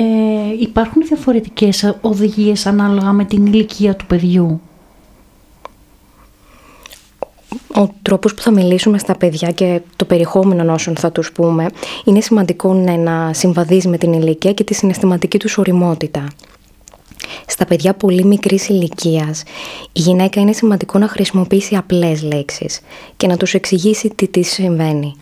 υπάρχουν 0.59 1.01
διαφορετικές 1.06 1.95
οδηγίες 2.01 2.65
ανάλογα 2.65 3.12
με 3.12 3.25
την 3.25 3.45
ηλικία 3.45 3.95
του 3.95 4.06
παιδιού; 4.06 4.62
Ο 7.75 7.88
τρόπος 8.01 8.33
που 8.33 8.42
θα 8.42 8.51
μιλήσουμε 8.51 8.98
στα 8.98 9.18
παιδιά 9.18 9.51
και 9.51 9.81
το 9.95 10.06
περιεχόμενο 10.06 10.74
όσων 10.74 10.95
θα 10.95 11.12
τους 11.12 11.31
πούμε 11.31 11.65
είναι 12.06 12.21
σημαντικό 12.21 12.74
να 12.74 13.33
συμβαδίζει 13.33 13.88
με 13.88 13.98
την 13.98 14.13
ηλικία 14.13 14.53
και 14.53 14.63
τη 14.63 14.74
συναισθηματική 14.74 15.39
τους 15.39 15.57
οριμότητα. 15.57 16.27
Στα 17.47 17.65
παιδιά 17.65 17.94
πολύ 17.94 18.25
μικρής 18.25 18.69
ηλικίας, 18.69 19.44
η 19.91 20.00
γυναίκα 20.00 20.41
είναι 20.41 20.53
σημαντικό 20.53 21.00
να 21.00 21.07
χρησιμοποιήσει 21.07 21.75
απλές 21.75 22.23
λέξεις 22.23 22.79
και 23.18 23.27
να 23.27 23.38
τους 23.38 23.53
εξηγήσει 23.53 24.10
τι 24.10 24.27
της 24.27 24.51
συμβαίνει 24.51 25.15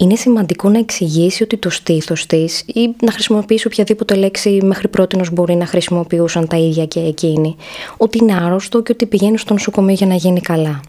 είναι 0.00 0.16
σημαντικό 0.16 0.68
να 0.68 0.78
εξηγήσει 0.78 1.42
ότι 1.42 1.56
το 1.56 1.70
στήθος 1.70 2.26
της 2.26 2.60
ή 2.60 2.94
να 3.02 3.12
χρησιμοποιήσει 3.12 3.66
οποιαδήποτε 3.66 4.14
λέξη 4.14 4.58
μέχρι 4.62 4.88
πρώτη 4.88 5.20
μπορεί 5.32 5.54
να 5.54 5.66
χρησιμοποιούσαν 5.66 6.48
τα 6.48 6.56
ίδια 6.56 6.86
και 6.86 7.00
εκείνοι, 7.00 7.56
ότι 7.96 8.18
είναι 8.18 8.34
άρρωστο 8.34 8.82
και 8.82 8.92
ότι 8.92 9.06
πηγαίνει 9.06 9.38
στο 9.38 9.52
νοσοκομείο 9.52 9.94
για 9.94 10.06
να 10.06 10.14
γίνει 10.14 10.40
καλά. 10.40 10.80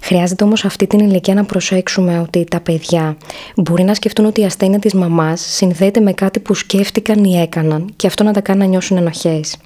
Χρειάζεται 0.00 0.44
όμως 0.44 0.64
αυτή 0.64 0.86
την 0.86 0.98
ηλικία 0.98 1.34
να 1.34 1.44
προσέξουμε 1.44 2.18
ότι 2.18 2.44
τα 2.44 2.60
παιδιά 2.60 3.16
μπορεί 3.56 3.82
να 3.82 3.94
σκεφτούν 3.94 4.26
ότι 4.26 4.40
η 4.40 4.44
ασθένεια 4.44 4.78
της 4.78 4.94
μαμάς 4.94 5.40
συνδέεται 5.40 6.00
με 6.00 6.12
κάτι 6.12 6.40
που 6.40 6.54
σκέφτηκαν 6.54 7.24
ή 7.24 7.40
έκαναν 7.40 7.92
και 7.96 8.06
αυτό 8.06 8.24
να 8.24 8.32
τα 8.32 8.40
κάνει 8.40 8.58
να 8.58 8.64
νιώσουν 8.66 8.96
ενοχές. 8.96 9.56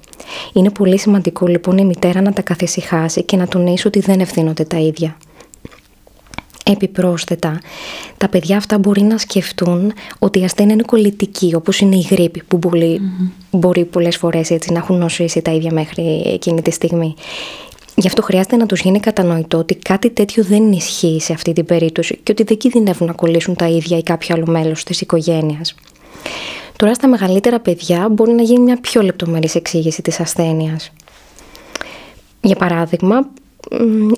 Είναι 0.53 0.69
πολύ 0.69 0.99
σημαντικό 0.99 1.47
λοιπόν 1.47 1.77
η 1.77 1.85
μητέρα 1.85 2.21
να 2.21 2.33
τα 2.33 2.41
καθησυχάσει 2.41 3.23
και 3.23 3.37
να 3.37 3.47
τονίσει 3.47 3.87
ότι 3.87 3.99
δεν 3.99 4.19
ευθύνονται 4.19 4.63
τα 4.63 4.77
ίδια. 4.77 5.17
Επιπρόσθετα, 6.71 7.61
τα 8.17 8.29
παιδιά 8.29 8.57
αυτά 8.57 8.77
μπορεί 8.77 9.01
να 9.01 9.17
σκεφτούν 9.17 9.93
ότι 10.19 10.39
η 10.39 10.43
ασθένεια 10.43 10.73
είναι 10.73 10.83
κολλητική, 10.83 11.55
όπως 11.55 11.79
είναι 11.79 11.95
η 11.95 12.07
γρήπη, 12.09 12.43
που 12.47 12.57
μπορεί, 12.57 13.01
mm-hmm. 13.01 13.31
μπορεί 13.51 13.85
πολλές 13.85 14.17
φορές 14.17 14.49
έτσι, 14.49 14.71
να 14.71 14.77
έχουν 14.77 14.97
νοσήσει 14.97 15.41
τα 15.41 15.51
ίδια 15.51 15.73
μέχρι 15.73 16.23
εκείνη 16.25 16.61
τη 16.61 16.71
στιγμή. 16.71 17.15
Γι' 17.99 18.07
αυτό 18.07 18.21
χρειάζεται 18.21 18.55
να 18.55 18.65
τους 18.65 18.81
γίνει 18.81 18.99
κατανοητό 18.99 19.57
ότι 19.57 19.75
κάτι 19.75 20.09
τέτοιο 20.09 20.43
δεν 20.43 20.71
ισχύει 20.71 21.19
σε 21.21 21.33
αυτή 21.33 21.53
την 21.53 21.65
περίπτωση 21.65 22.19
και 22.23 22.31
ότι 22.31 22.43
δεν 22.43 22.57
κινδυνεύουν 22.57 23.07
να 23.07 23.13
κολλήσουν 23.13 23.55
τα 23.55 23.67
ίδια 23.67 23.97
ή 23.97 24.03
κάποιο 24.03 24.35
άλλο 24.35 24.45
μέλος 24.47 24.83
της 24.83 25.01
οικογένειας. 25.01 25.75
Τώρα 26.75 26.93
στα 26.93 27.07
μεγαλύτερα 27.07 27.59
παιδιά 27.59 28.09
μπορεί 28.09 28.31
να 28.31 28.41
γίνει 28.41 28.59
μια 28.59 28.79
πιο 28.81 29.01
λεπτομερής 29.01 29.55
εξήγηση 29.55 30.01
της 30.01 30.19
ασθένειας. 30.19 30.91
Για 32.41 32.55
παράδειγμα, 32.55 33.27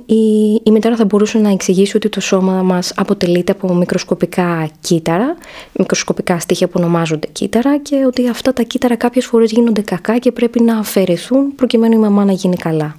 η, 0.05 0.53
η 0.63 0.71
μητέρα 0.71 0.95
θα 0.95 1.05
μπορούσε 1.05 1.37
να 1.37 1.49
εξηγήσει 1.49 1.95
ότι 1.95 2.09
το 2.09 2.21
σώμα 2.21 2.61
μας 2.63 2.93
αποτελείται 2.95 3.51
από 3.51 3.73
μικροσκοπικά 3.73 4.69
κύτταρα, 4.81 5.37
μικροσκοπικά 5.73 6.39
στοιχεία 6.39 6.67
που 6.67 6.73
ονομάζονται 6.77 7.27
κύτταρα 7.31 7.77
και 7.77 8.03
ότι 8.05 8.27
αυτά 8.27 8.53
τα 8.53 8.63
κύτταρα 8.63 8.95
κάποιες 8.95 9.25
φορές 9.25 9.51
γίνονται 9.51 9.81
κακά 9.81 10.17
και 10.17 10.31
πρέπει 10.31 10.61
να 10.61 10.77
αφαιρεθούν 10.77 11.55
προκειμένου 11.55 11.93
η 11.93 11.97
μαμά 11.97 12.25
να 12.25 12.31
γίνει 12.31 12.55
καλά. 12.55 12.95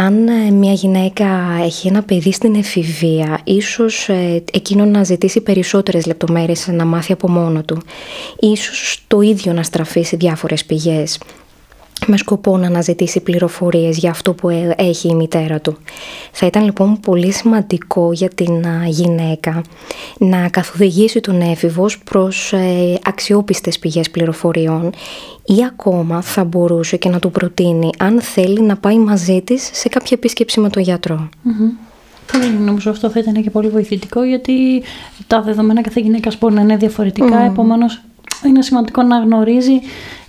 Αν 0.00 0.28
ε, 0.28 0.50
μια 0.50 0.72
γυναίκα 0.72 1.26
έχει 1.64 1.88
ένα 1.88 2.02
παιδί 2.02 2.32
στην 2.32 2.54
εφηβεία, 2.54 3.40
ίσως 3.44 4.08
ε, 4.08 4.42
εκείνο 4.52 4.84
να 4.84 5.04
ζητήσει 5.04 5.40
περισσότερες 5.40 6.06
λεπτομέρειες 6.06 6.66
να 6.68 6.84
μάθει 6.84 7.12
από 7.12 7.28
μόνο 7.28 7.62
του. 7.62 7.82
Ίσως 8.38 9.04
το 9.06 9.20
ίδιο 9.20 9.52
να 9.52 9.62
στραφεί 9.62 10.02
σε 10.02 10.16
διάφορες 10.16 10.64
πηγές 10.64 11.18
με 12.06 12.16
σκοπό 12.16 12.56
να 12.56 12.66
αναζητήσει 12.66 13.20
πληροφορίες 13.20 13.98
για 13.98 14.10
αυτό 14.10 14.34
που 14.34 14.48
ε, 14.48 14.74
έχει 14.76 15.08
η 15.08 15.14
μητέρα 15.14 15.60
του. 15.60 15.76
Θα 16.32 16.46
ήταν 16.46 16.64
λοιπόν 16.64 17.00
πολύ 17.00 17.32
σημαντικό 17.32 18.12
για 18.12 18.28
την 18.28 18.64
γυναίκα 18.86 19.62
να 20.18 20.48
καθοδηγήσει 20.48 21.20
τον 21.20 21.40
έφηβος 21.40 21.98
προς 21.98 22.52
ε, 22.52 22.98
αξιόπιστες 23.04 23.78
πηγές 23.78 24.10
πληροφοριών 24.10 24.90
ή 25.44 25.64
ακόμα 25.66 26.22
θα 26.22 26.44
μπορούσε 26.44 26.96
και 26.96 27.08
να 27.08 27.18
του 27.18 27.30
προτείνει 27.30 27.90
αν 27.98 28.20
θέλει 28.20 28.62
να 28.62 28.76
πάει 28.76 28.98
μαζί 28.98 29.42
της 29.42 29.70
σε 29.72 29.88
κάποια 29.88 30.16
επίσκεψη 30.16 30.60
με 30.60 30.68
τον 30.68 30.82
γιατρο 30.82 31.28
mm 31.44 31.88
Νομίζω 32.64 32.90
αυτό 32.90 33.10
θα 33.10 33.20
ήταν 33.20 33.42
και 33.42 33.50
πολύ 33.50 33.68
βοηθητικό 33.68 34.22
γιατί 34.24 34.82
τα 35.26 35.42
δεδομένα 35.42 35.80
κάθε 35.80 36.00
γυναίκα 36.00 36.30
μπορεί 36.40 36.54
να 36.54 36.60
είναι 36.60 36.76
διαφορετικά, 36.76 37.46
mm. 37.46 37.50
επομένως 37.50 38.00
είναι 38.46 38.62
σημαντικό 38.62 39.02
να 39.02 39.18
γνωρίζει 39.18 39.80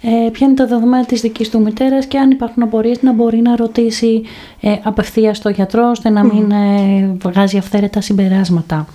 ε, 0.02 0.30
ποια 0.32 0.48
είναι 0.48 0.56
τα 0.56 0.68
δεδομένα 0.68 1.06
της 1.06 1.22
δικής 1.22 1.50
του 1.50 1.62
μητέρας 1.62 2.06
και 2.06 2.18
αν 2.18 2.32
υπάρχουν 2.32 2.64
απορίες 2.64 3.02
να 3.02 3.14
μπορεί 3.14 3.38
να 3.38 3.56
ρωτήσει 3.56 4.22
ε, 4.60 4.76
απευθείας 4.84 5.38
στο 5.38 5.50
γιατρό 5.50 5.90
ώστε 5.90 6.10
να 6.10 6.24
μην 6.24 6.52
ε, 6.52 7.16
βγάζει 7.22 7.58
αυθαίρετα 7.58 8.02
συμπεράσματα. 8.02 8.88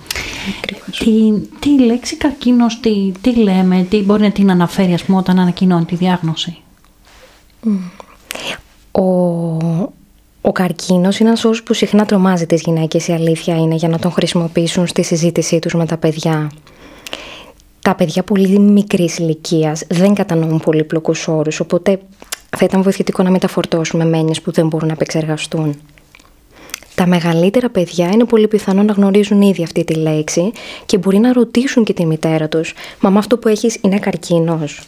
Τι, 0.99 1.33
τι 1.59 1.79
λέξη 1.79 2.15
καρκίνος, 2.17 2.79
τι, 2.79 3.11
τι 3.21 3.35
λέμε, 3.35 3.85
τι 3.89 4.03
μπορεί 4.03 4.21
να 4.21 4.31
την 4.31 4.51
αναφέρει 4.51 4.93
ας 4.93 5.03
πούμε, 5.03 5.17
όταν 5.17 5.39
ανακοινώνει 5.39 5.85
τη 5.85 5.95
διάγνωση; 5.95 6.57
Ο, 8.91 9.01
ο 10.41 10.51
καρκίνος 10.51 11.19
είναι 11.19 11.29
ένας 11.29 11.45
όρος 11.45 11.63
που 11.63 11.73
συχνά 11.73 12.05
τρομάζει 12.05 12.45
τις 12.45 12.61
γυναίκες, 12.61 13.07
η 13.07 13.13
αλήθεια 13.13 13.55
είναι, 13.55 13.75
για 13.75 13.89
να 13.89 13.99
τον 13.99 14.11
χρησιμοποιήσουν 14.11 14.87
στη 14.87 15.03
συζήτησή 15.03 15.59
τους 15.59 15.73
με 15.73 15.85
τα 15.85 15.97
παιδιά 15.97 16.51
τα 17.85 17.95
παιδιά 17.95 18.23
πολύ 18.23 18.59
μικρής 18.59 19.17
ηλικίας 19.17 19.83
δεν 19.87 20.13
κατανοούν 20.13 20.59
πολύπλοκους 20.59 21.27
όρους, 21.27 21.59
οπότε 21.59 21.99
θα 22.57 22.65
ήταν 22.65 22.81
βοηθητικό 22.81 23.23
να 23.23 23.29
μην 23.29 23.39
τα 23.39 23.47
φορτώσουμε 23.47 24.05
με 24.05 24.17
έννοιες 24.17 24.41
που 24.41 24.51
δεν 24.51 24.67
μπορούν 24.67 24.87
να 24.87 24.93
επεξεργαστούν. 24.93 25.75
Τα 26.95 27.07
μεγαλύτερα 27.07 27.69
παιδιά 27.69 28.09
είναι 28.13 28.23
πολύ 28.23 28.47
πιθανό 28.47 28.83
να 28.83 28.93
γνωρίζουν 28.93 29.41
ήδη 29.41 29.63
αυτή 29.63 29.83
τη 29.83 29.93
λέξη 29.93 30.51
και 30.85 30.97
μπορεί 30.97 31.17
να 31.17 31.33
ρωτήσουν 31.33 31.83
και 31.83 31.93
τη 31.93 32.05
μητέρα 32.05 32.47
τους 32.47 32.73
«Μαμά 32.99 33.19
αυτό 33.19 33.37
που 33.37 33.47
έχεις 33.47 33.77
είναι 33.81 33.99
καρκίνος». 33.99 34.81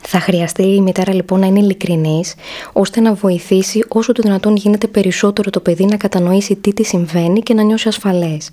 Θα 0.00 0.20
χρειαστεί 0.20 0.62
η 0.62 0.80
μητέρα 0.80 1.14
λοιπόν 1.14 1.40
να 1.40 1.46
είναι 1.46 1.60
ειλικρινής 1.60 2.34
ώστε 2.72 3.00
να 3.00 3.14
βοηθήσει 3.14 3.84
όσο 3.88 4.12
το 4.12 4.22
δυνατόν 4.22 4.56
γίνεται 4.56 4.86
περισσότερο 4.86 5.50
το 5.50 5.60
παιδί 5.60 5.84
να 5.84 5.96
κατανοήσει 5.96 6.56
τι 6.56 6.72
της 6.72 6.88
συμβαίνει 6.88 7.40
και 7.40 7.54
να 7.54 7.62
νιώσει 7.62 7.88
ασφαλές. 7.88 8.50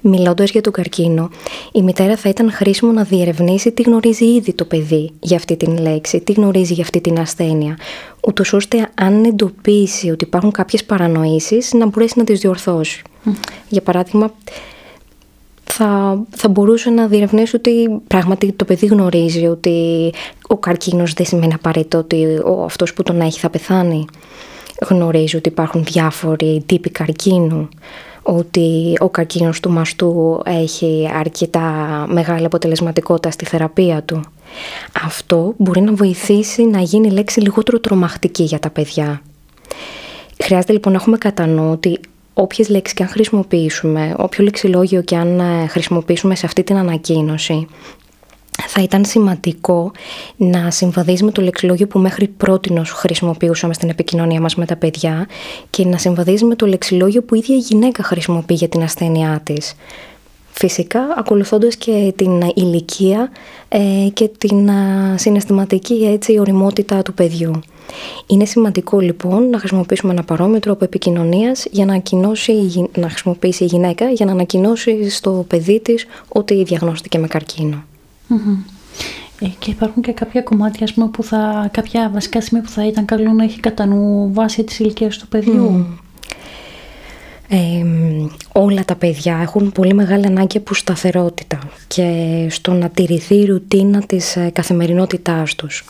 Μιλώντας 0.00 0.50
για 0.50 0.60
τον 0.60 0.72
καρκίνο, 0.72 1.30
η 1.72 1.82
μητέρα 1.82 2.16
θα 2.16 2.28
ήταν 2.28 2.52
χρήσιμο 2.52 2.92
να 2.92 3.02
διερευνήσει 3.02 3.72
τι 3.72 3.82
γνωρίζει 3.82 4.24
ήδη 4.24 4.52
το 4.52 4.64
παιδί 4.64 5.10
για 5.20 5.36
αυτή 5.36 5.56
την 5.56 5.78
λέξη, 5.78 6.20
τι 6.20 6.32
γνωρίζει 6.32 6.72
για 6.72 6.82
αυτή 6.82 7.00
την 7.00 7.18
ασθένεια, 7.18 7.78
ούτως 8.26 8.52
ώστε 8.52 8.90
αν 8.94 9.24
εντοπίσει 9.24 10.10
ότι 10.10 10.24
υπάρχουν 10.24 10.50
κάποιες 10.50 10.84
παρανοήσεις 10.84 11.72
να 11.72 11.86
μπορέσει 11.86 12.14
να 12.16 12.24
τις 12.24 12.40
διορθώσει. 12.40 13.02
Για 13.68 13.82
παράδειγμα, 13.82 14.32
θα, 15.64 16.20
θα 16.30 16.48
μπορούσε 16.48 16.90
να 16.90 17.06
διερευνήσει 17.06 17.56
ότι 17.56 18.00
πράγματι 18.06 18.52
το 18.52 18.64
παιδί 18.64 18.86
γνωρίζει 18.86 19.46
ότι 19.46 20.10
ο 20.48 20.56
καρκίνος 20.56 21.12
δεν 21.12 21.26
σημαίνει 21.26 21.54
απαραίτητο 21.54 21.98
ότι 21.98 22.24
ο, 22.44 22.64
αυτός 22.64 22.92
που 22.94 23.02
τον 23.02 23.20
έχει 23.20 23.38
θα 23.38 23.50
πεθάνει. 23.50 24.04
Γνωρίζει 24.88 25.36
ότι 25.36 25.48
υπάρχουν 25.48 25.84
διάφοροι 25.84 26.62
τύποι 26.66 26.90
καρκίνου 26.90 27.68
ότι 28.30 28.96
ο 28.98 29.08
καρκίνος 29.08 29.60
του 29.60 29.70
μαστού 29.70 30.42
έχει 30.44 31.10
αρκετά 31.14 31.60
μεγάλη 32.08 32.44
αποτελεσματικότητα 32.44 33.30
στη 33.30 33.44
θεραπεία 33.44 34.02
του. 34.02 34.20
Αυτό 35.04 35.54
μπορεί 35.56 35.80
να 35.80 35.92
βοηθήσει 35.92 36.64
να 36.64 36.80
γίνει 36.80 37.06
η 37.08 37.10
λέξη 37.10 37.40
λιγότερο 37.40 37.80
τρομακτική 37.80 38.42
για 38.42 38.58
τα 38.58 38.70
παιδιά. 38.70 39.22
Χρειάζεται 40.42 40.72
λοιπόν 40.72 40.92
να 40.92 40.98
έχουμε 40.98 41.18
κατά 41.18 41.46
νου 41.46 41.70
ότι 41.70 42.00
όποιες 42.34 42.68
λέξεις 42.68 42.96
και 42.96 43.02
αν 43.02 43.08
χρησιμοποιήσουμε, 43.08 44.14
όποιο 44.18 44.44
λεξιλόγιο 44.44 45.02
και 45.02 45.16
αν 45.16 45.40
ε, 45.40 45.66
χρησιμοποιήσουμε 45.66 46.34
σε 46.34 46.46
αυτή 46.46 46.62
την 46.62 46.76
ανακοίνωση, 46.76 47.66
θα 48.66 48.82
ήταν 48.82 49.04
σημαντικό 49.04 49.92
να 50.36 50.70
συμβαδίζει 50.70 51.24
με 51.24 51.30
το 51.30 51.42
λεξιλόγιο 51.42 51.86
που 51.86 51.98
μέχρι 51.98 52.28
πρώτη 52.28 52.82
χρησιμοποιούσαμε 52.84 53.74
στην 53.74 53.88
επικοινωνία 53.88 54.40
μας 54.40 54.54
με 54.54 54.66
τα 54.66 54.76
παιδιά 54.76 55.26
και 55.70 55.84
να 55.84 55.98
συμβαδίζει 55.98 56.44
με 56.44 56.54
το 56.54 56.66
λεξιλόγιο 56.66 57.22
που 57.22 57.34
η 57.34 57.38
ίδια 57.38 57.56
η 57.56 57.58
γυναίκα 57.58 58.02
χρησιμοποιεί 58.02 58.54
για 58.54 58.68
την 58.68 58.82
ασθένειά 58.82 59.40
της. 59.44 59.74
Φυσικά 60.50 61.00
ακολουθώντας 61.16 61.76
και 61.76 62.12
την 62.16 62.40
ηλικία 62.54 63.30
ε, 63.68 64.08
και 64.12 64.30
την 64.38 64.70
συναισθηματική 65.14 66.08
έτσι, 66.12 66.38
οριμότητα 66.38 67.02
του 67.02 67.14
παιδιού. 67.14 67.60
Είναι 68.26 68.44
σημαντικό 68.44 69.00
λοιπόν 69.00 69.50
να 69.50 69.58
χρησιμοποιήσουμε 69.58 70.12
ένα 70.12 70.22
παρόμοιο 70.22 70.58
τρόπο 70.58 70.84
επικοινωνίας 70.84 71.66
για 71.70 71.84
να, 71.84 72.02
να 72.94 73.08
χρησιμοποιήσει 73.08 73.64
η 73.64 73.66
γυναίκα 73.66 74.10
για 74.10 74.26
να 74.26 74.32
ανακοινώσει 74.32 75.10
στο 75.10 75.44
παιδί 75.48 75.80
της 75.80 76.06
ότι 76.28 76.64
διαγνώστηκε 76.64 77.18
με 77.18 77.26
καρκίνο. 77.26 77.84
Ε, 79.40 79.46
και 79.58 79.70
υπάρχουν 79.70 80.02
και 80.02 80.12
κάποια 80.12 80.42
κομμάτια, 80.42 80.84
ας 80.84 80.92
πούμε, 80.92 81.08
που 81.08 81.22
θα, 81.22 81.68
κάποια 81.72 82.10
βασικά 82.12 82.40
σημεία 82.40 82.62
που 82.62 82.68
θα 82.68 82.86
ήταν 82.86 83.04
καλό 83.04 83.32
να 83.32 83.44
έχει 83.44 83.60
κατά 83.60 83.86
νου 83.86 84.32
βάσει 84.32 84.64
της 84.64 84.78
ηλικίας 84.78 85.18
του 85.18 85.28
παιδιού. 85.28 85.86
Ε, 87.48 87.84
όλα 88.52 88.84
τα 88.84 88.96
παιδιά 88.96 89.38
έχουν 89.42 89.72
πολύ 89.72 89.94
μεγάλη 89.94 90.26
ανάγκη 90.26 90.56
από 90.56 90.74
σταθερότητα 90.74 91.58
και 91.86 92.46
στο 92.50 92.72
να 92.72 92.88
τηρηθεί 92.88 93.34
η 93.34 93.44
ρουτίνα 93.44 94.02
της 94.06 94.36
ε, 94.36 94.50
καθημερινότητάς 94.52 95.54
τους. 95.54 95.84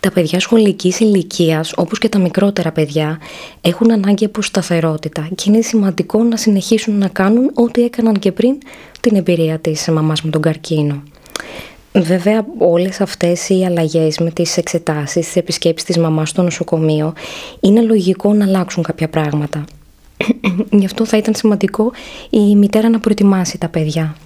Τα 0.00 0.10
παιδιά 0.10 0.40
σχολικής 0.40 1.00
ηλικίας, 1.00 1.72
όπως 1.76 1.98
και 1.98 2.08
τα 2.08 2.18
μικρότερα 2.18 2.72
παιδιά, 2.72 3.18
έχουν 3.60 3.90
ανάγκη 3.92 4.24
από 4.24 4.42
σταθερότητα 4.42 5.28
και 5.34 5.44
είναι 5.50 5.60
σημαντικό 5.60 6.22
να 6.22 6.36
συνεχίσουν 6.36 6.98
να 6.98 7.08
κάνουν 7.08 7.50
ό,τι 7.54 7.84
έκαναν 7.84 8.18
και 8.18 8.32
πριν 8.32 8.58
την 9.00 9.16
εμπειρία 9.16 9.58
της 9.58 9.88
μαμάς 9.88 10.22
με 10.22 10.30
τον 10.30 10.42
καρκίνο. 10.42 11.02
Βέβαια 11.92 12.46
όλες 12.58 13.00
αυτές 13.00 13.48
οι 13.48 13.64
αλλαγές 13.64 14.18
με 14.18 14.30
τις 14.30 14.56
εξετάσεις, 14.56 15.26
τις 15.26 15.36
επισκέψεις 15.36 15.86
της 15.86 15.98
μαμάς 15.98 16.28
στο 16.28 16.42
νοσοκομείο 16.42 17.12
είναι 17.60 17.82
λογικό 17.82 18.32
να 18.32 18.44
αλλάξουν 18.44 18.82
κάποια 18.82 19.08
πράγματα. 19.08 19.64
Γι' 20.70 20.84
αυτό 20.84 21.04
θα 21.04 21.16
ήταν 21.16 21.34
σημαντικό 21.34 21.92
η 22.30 22.56
μητέρα 22.56 22.88
να 22.88 22.98
προετοιμάσει 22.98 23.58
τα 23.58 23.68
παιδιά. 23.68 24.16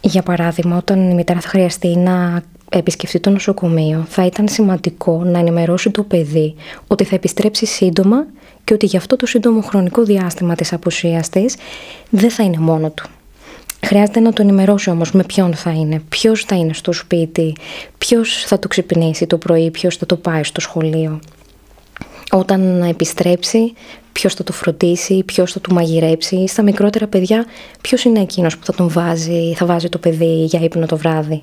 Για 0.00 0.22
παράδειγμα, 0.22 0.76
όταν 0.76 1.10
η 1.10 1.14
μητέρα 1.14 1.40
θα 1.40 1.48
χρειαστεί 1.48 1.96
να 1.96 2.42
επισκεφτεί 2.68 3.20
το 3.20 3.30
νοσοκομείο, 3.30 4.04
θα 4.08 4.26
ήταν 4.26 4.48
σημαντικό 4.48 5.22
να 5.24 5.38
ενημερώσει 5.38 5.90
το 5.90 6.02
παιδί 6.02 6.54
ότι 6.86 7.04
θα 7.04 7.14
επιστρέψει 7.14 7.66
σύντομα 7.66 8.26
και 8.64 8.74
ότι 8.74 8.86
γι' 8.86 8.96
αυτό 8.96 9.16
το 9.16 9.26
σύντομο 9.26 9.60
χρονικό 9.60 10.02
διάστημα 10.02 10.54
της 10.54 10.72
απουσίας 10.72 11.28
της 11.28 11.56
δεν 12.10 12.30
θα 12.30 12.42
είναι 12.42 12.58
μόνο 12.58 12.90
του. 12.90 13.08
Χρειάζεται 13.84 14.20
να 14.20 14.32
το 14.32 14.42
ενημερώσει 14.42 14.90
όμως 14.90 15.12
με 15.12 15.22
ποιον 15.22 15.54
θα 15.54 15.70
είναι, 15.70 16.02
ποιος 16.08 16.44
θα 16.44 16.56
είναι 16.56 16.72
στο 16.72 16.92
σπίτι, 16.92 17.56
ποιος 17.98 18.44
θα 18.46 18.58
το 18.58 18.68
ξυπνήσει 18.68 19.26
το 19.26 19.38
πρωί, 19.38 19.70
ποιος 19.70 19.96
θα 19.96 20.06
το 20.06 20.16
πάει 20.16 20.44
στο 20.44 20.60
σχολείο. 20.60 21.20
Όταν 22.30 22.82
επιστρέψει, 22.82 23.72
ποιος 24.12 24.34
θα 24.34 24.44
το 24.44 24.52
φροντίσει, 24.52 25.22
ποιος 25.22 25.52
θα 25.52 25.60
του 25.60 25.74
μαγειρέψει. 25.74 26.46
Στα 26.46 26.62
μικρότερα 26.62 27.06
παιδιά, 27.06 27.44
ποιος 27.80 28.04
είναι 28.04 28.20
εκείνος 28.20 28.58
που 28.58 28.64
θα 28.64 28.74
τον 28.74 28.88
βάζει, 28.88 29.54
θα 29.56 29.66
βάζει 29.66 29.88
το 29.88 29.98
παιδί 29.98 30.44
για 30.44 30.60
ύπνο 30.60 30.86
το 30.86 30.96
βράδυ 30.96 31.42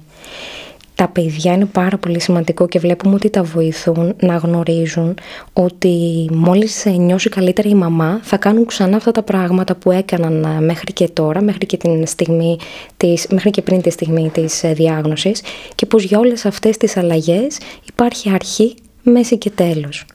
τα 1.02 1.08
παιδιά 1.08 1.54
είναι 1.54 1.66
πάρα 1.66 1.98
πολύ 1.98 2.20
σημαντικό 2.20 2.68
και 2.68 2.80
βλέπουμε 2.80 3.16
ότι 3.16 3.30
τα 3.30 3.44
βοηθούν 3.44 4.16
να 4.22 4.36
γνωρίζουν 4.36 5.18
ότι 5.54 6.28
μόλις 6.32 6.86
νιώσει 6.86 7.30
καλύτερα 7.30 7.70
η 7.70 7.74
μαμά 7.74 8.20
θα 8.24 8.38
κάνουν 8.38 8.66
ξανά 8.66 8.96
αυτά 8.96 9.12
τα 9.12 9.24
πράγματα 9.24 9.76
που 9.76 9.92
έκαναν 9.92 10.44
ε, 10.44 10.62
μέχρι 10.62 10.94
και 10.94 11.08
τώρα, 11.08 11.42
μέχρι 11.42 11.66
και, 11.66 11.78
την 11.78 12.08
στιγμή 12.08 12.58
της, 12.98 13.28
μέχρι 13.32 13.50
και 13.50 13.62
πριν 13.62 13.82
τη 13.82 13.90
στιγμή 13.90 14.30
της 14.30 14.64
ε, 14.64 14.74
διάγνωσης 14.74 15.42
και 15.76 15.86
πως 15.86 16.04
για 16.04 16.20
όλες 16.20 16.46
αυτές 16.46 16.78
τις 16.78 16.98
αλλαγές 16.98 17.58
υπάρχει 17.88 18.30
αρχή, 18.30 18.76
μέση 19.04 19.38
και 19.38 19.50
τέλος. 19.50 20.06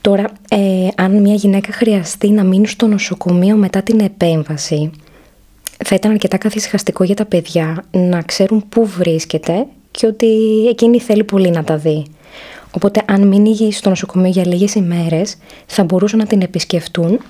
Τώρα, 0.00 0.32
ε, 0.48 0.88
αν 0.96 1.20
μια 1.20 1.34
γυναίκα 1.34 1.72
χρειαστεί 1.72 2.30
να 2.30 2.44
μείνει 2.44 2.66
στο 2.66 2.86
νοσοκομείο 2.86 3.56
μετά 3.56 3.82
την 3.82 4.00
επέμβαση, 4.00 4.90
θα 5.84 5.94
ήταν 5.94 6.10
αρκετά 6.10 6.36
καθησυχαστικό 6.36 7.04
για 7.04 7.14
τα 7.14 7.24
παιδιά 7.24 7.84
να 7.90 8.22
ξέρουν 8.22 8.64
πού 8.68 8.86
βρίσκεται 8.86 9.66
και 9.90 10.06
ότι 10.06 10.26
εκείνη 10.68 11.00
θέλει 11.00 11.24
πολύ 11.24 11.50
να 11.50 11.64
τα 11.64 11.76
δει. 11.76 12.04
Οπότε 12.70 13.02
αν 13.06 13.26
μείνει 13.28 13.72
στο 13.72 13.88
νοσοκομείο 13.88 14.30
για 14.30 14.46
λίγες 14.46 14.74
ημέρες 14.74 15.36
θα 15.66 15.84
μπορούσαν 15.84 16.18
να 16.18 16.26
την 16.26 16.40
επισκεφτούν 16.40 17.20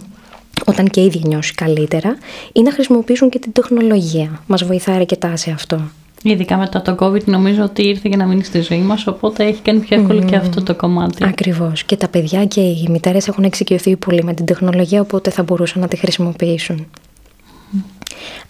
όταν 0.70 0.88
και 0.88 1.02
ήδη 1.02 1.22
νιώσει 1.26 1.54
καλύτερα 1.54 2.16
ή 2.52 2.62
να 2.62 2.72
χρησιμοποιήσουν 2.72 3.30
και 3.30 3.38
την 3.38 3.52
τεχνολογία. 3.52 4.42
Μας 4.46 4.64
βοηθάει 4.64 4.96
αρκετά 4.96 5.36
σε 5.36 5.50
αυτό. 5.50 5.80
Ειδικά 6.22 6.56
μετά 6.56 6.82
το 6.82 6.96
COVID 6.98 7.24
νομίζω 7.24 7.62
ότι 7.62 7.82
ήρθε 7.82 8.08
για 8.08 8.16
να 8.16 8.26
μείνει 8.26 8.44
στη 8.44 8.60
ζωή 8.60 8.78
μας, 8.78 9.06
οπότε 9.06 9.44
έχει 9.44 9.62
κάνει 9.62 9.78
πιο 9.78 10.00
εύκολο 10.00 10.22
και 10.22 10.36
αυτό 10.36 10.62
το 10.62 10.74
κομμάτι. 10.74 11.24
Ακριβώς. 11.24 11.84
Και 11.84 11.96
τα 11.96 12.08
παιδιά 12.08 12.44
και 12.44 12.60
οι 12.60 12.86
μητέρες 12.90 13.28
έχουν 13.28 13.44
εξοικειωθεί 13.44 13.96
πολύ 13.96 14.24
με 14.24 14.34
την 14.34 14.44
τεχνολογία, 14.44 15.00
οπότε 15.00 15.30
θα 15.30 15.42
μπορούσαν 15.42 15.80
να 15.80 15.88
τη 15.88 15.96
χρησιμοποιήσουν. 15.96 16.86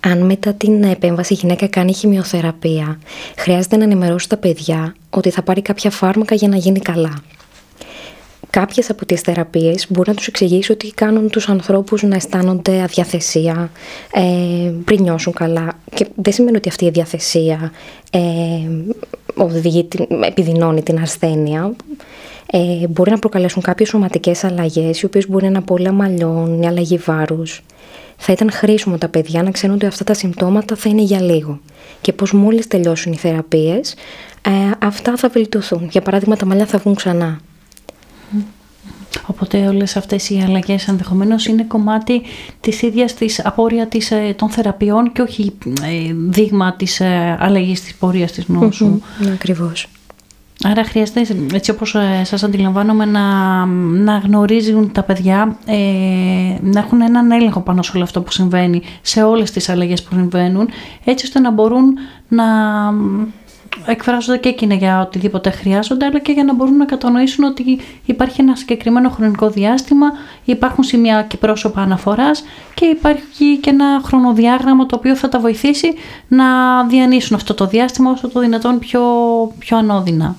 Αν 0.01 0.19
μετά 0.19 0.53
την 0.53 0.83
επέμβαση 0.83 1.33
η 1.33 1.37
γυναίκα 1.41 1.67
κάνει 1.67 1.93
χημειοθεραπεία, 1.93 2.99
χρειάζεται 3.37 3.77
να 3.77 3.85
ενημερώσει 3.85 4.29
τα 4.29 4.37
παιδιά 4.37 4.95
ότι 5.11 5.31
θα 5.31 5.43
πάρει 5.43 5.63
κάποια 5.63 5.91
φάρμακα 5.91 6.35
για 6.35 6.49
να 6.49 6.57
γίνει 6.57 6.79
καλά. 6.79 7.23
Κάποιες 8.51 8.91
από 8.91 9.07
τις 9.07 9.21
θεραπείες 9.21 9.87
μπορεί 9.89 10.09
να 10.09 10.15
τους 10.15 10.27
εξηγήσει 10.27 10.73
ότι 10.73 10.93
κάνουν 10.95 11.31
τους 11.31 11.49
ανθρώπους 11.49 12.03
να 12.03 12.17
αισθάνονται 12.17 12.83
αδιαθεσία 12.83 13.71
ε, 14.13 14.73
πριν 14.85 15.03
νιώσουν 15.03 15.33
καλά. 15.33 15.73
Και 15.95 16.07
δεν 16.15 16.33
σημαίνει 16.33 16.57
ότι 16.57 16.69
αυτή 16.69 16.85
η 16.85 16.89
αδιαθεσία 16.89 17.73
ε, 18.11 18.21
οδηγεί, 19.37 19.89
επιδεινώνει 20.27 20.83
την 20.83 20.99
ασθένεια. 20.99 21.75
Ε, 22.51 22.87
μπορεί 22.89 23.11
να 23.11 23.19
προκαλέσουν 23.19 23.63
κάποιες 23.63 23.89
σωματικές 23.89 24.45
αλλαγές, 24.45 25.01
οι 25.01 25.05
οποίες 25.05 25.29
μπορεί 25.29 25.43
να 25.43 25.49
είναι 25.49 25.59
απώλεια 25.59 25.93
μαλλιών, 25.93 26.63
η 26.63 26.67
αλλαγή 26.67 26.97
βάρους. 26.97 27.63
Θα 28.17 28.33
ήταν 28.33 28.51
χρήσιμο 28.51 28.99
τα 28.99 29.09
παιδιά 29.09 29.43
να 29.43 29.51
ξέρουν 29.51 29.75
ότι 29.75 29.87
αυτά 29.87 30.05
τα 30.05 30.15
συμπτώματα 30.15 30.77
θα 30.77 30.89
είναι 30.89 31.03
για 31.03 31.21
λίγο 31.21 31.61
και 32.01 32.13
πως 32.13 32.33
μόλις 32.33 32.67
τελειώσουν 32.67 33.13
οι 33.13 33.17
θεραπείες, 33.17 33.95
ε, 34.43 34.51
αυτά 34.79 35.17
θα 35.17 35.29
βελτιωθούν. 35.29 35.89
Για 35.91 36.01
παράδειγμα, 36.01 36.37
τα 36.37 36.47
μαλλιά 36.47 36.67
θα 36.67 36.79
βγουν 36.79 36.95
ξανά. 36.95 37.41
Οπότε 39.27 39.67
όλες 39.69 39.97
αυτές 39.97 40.31
οι 40.31 40.43
αλλαγές 40.47 40.89
ενδεχομένως 40.89 41.47
είναι 41.47 41.65
κομμάτι 41.65 42.23
της 42.61 42.83
ίδιας 42.83 43.15
της 43.15 43.45
απόρρια 43.45 43.87
της, 43.87 44.11
ε, 44.11 44.35
των 44.39 44.49
θεραπείων 44.51 45.13
και 45.13 45.23
όχι 45.23 45.53
ε, 45.83 46.13
δείγμα 46.15 46.77
της 46.77 47.01
ε, 47.01 47.37
αλλαγής 47.41 47.81
της 47.83 47.95
πορείας 47.95 48.33
της 48.33 48.49
νόσου. 48.49 49.01
Mm-hmm, 49.01 49.29
ακριβώς. 49.33 49.89
Άρα 50.63 50.85
χρειάζεται, 50.85 51.27
έτσι 51.53 51.71
όπως 51.71 51.97
σας 52.23 52.43
αντιλαμβάνομαι, 52.43 53.05
να, 53.05 53.65
να 54.05 54.19
γνωρίζουν 54.19 54.93
τα 54.93 55.03
παιδιά, 55.03 55.59
να 56.61 56.81
έχουν 56.81 57.01
έναν 57.01 57.31
έλεγχο 57.31 57.61
πάνω 57.61 57.83
σε 57.83 57.91
όλο 57.95 58.05
αυτό 58.05 58.23
που 58.23 58.33
συμβαίνει, 58.33 58.83
σε 59.03 59.23
όλες 59.23 59.51
τις 59.51 59.69
αλλαγές 59.69 60.03
που 60.03 60.15
συμβαίνουν, 60.15 60.69
έτσι 61.05 61.27
ώστε 61.27 61.41
να 61.41 61.51
μπορούν 61.51 61.95
να 62.29 62.45
εκφράζονται 63.87 64.39
και 64.39 64.49
εκείνα 64.49 64.75
για 64.75 65.01
οτιδήποτε 65.01 65.51
χρειάζονται, 65.51 66.05
αλλά 66.05 66.19
και 66.19 66.33
για 66.33 66.45
να 66.45 66.55
μπορούν 66.55 66.77
να 66.77 66.85
κατανοήσουν 66.85 67.45
ότι 67.45 67.81
υπάρχει 68.05 68.41
ένα 68.41 68.57
συγκεκριμένο 68.57 69.11
χρονικό 69.11 69.51
διάστημα, 69.51 70.07
υπάρχουν 70.45 70.85
σημεία 70.85 71.23
και 71.23 71.37
πρόσωπα 71.37 71.81
αναφοράς 71.81 72.45
και 72.75 72.87
υπάρχει 72.87 73.59
και 73.61 73.71
ένα 73.71 74.01
χρονοδιάγραμμα 74.05 74.87
το 74.87 74.97
οποίο 74.97 75.17
θα 75.17 75.29
τα 75.29 75.39
βοηθήσει 75.39 75.95
να 76.29 76.45
διανύσουν 76.87 77.37
αυτό 77.37 77.55
το 77.55 77.67
διάστημα 77.67 78.11
όσο 78.11 78.29
το 78.29 78.41
δυνατόν 78.41 78.79
πιο, 78.79 79.03
πιο 79.59 79.77
ανώδυνα. 79.77 80.37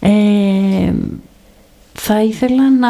ε, 0.00 0.92
θα 1.92 2.22
ήθελα 2.22 2.70
να 2.70 2.88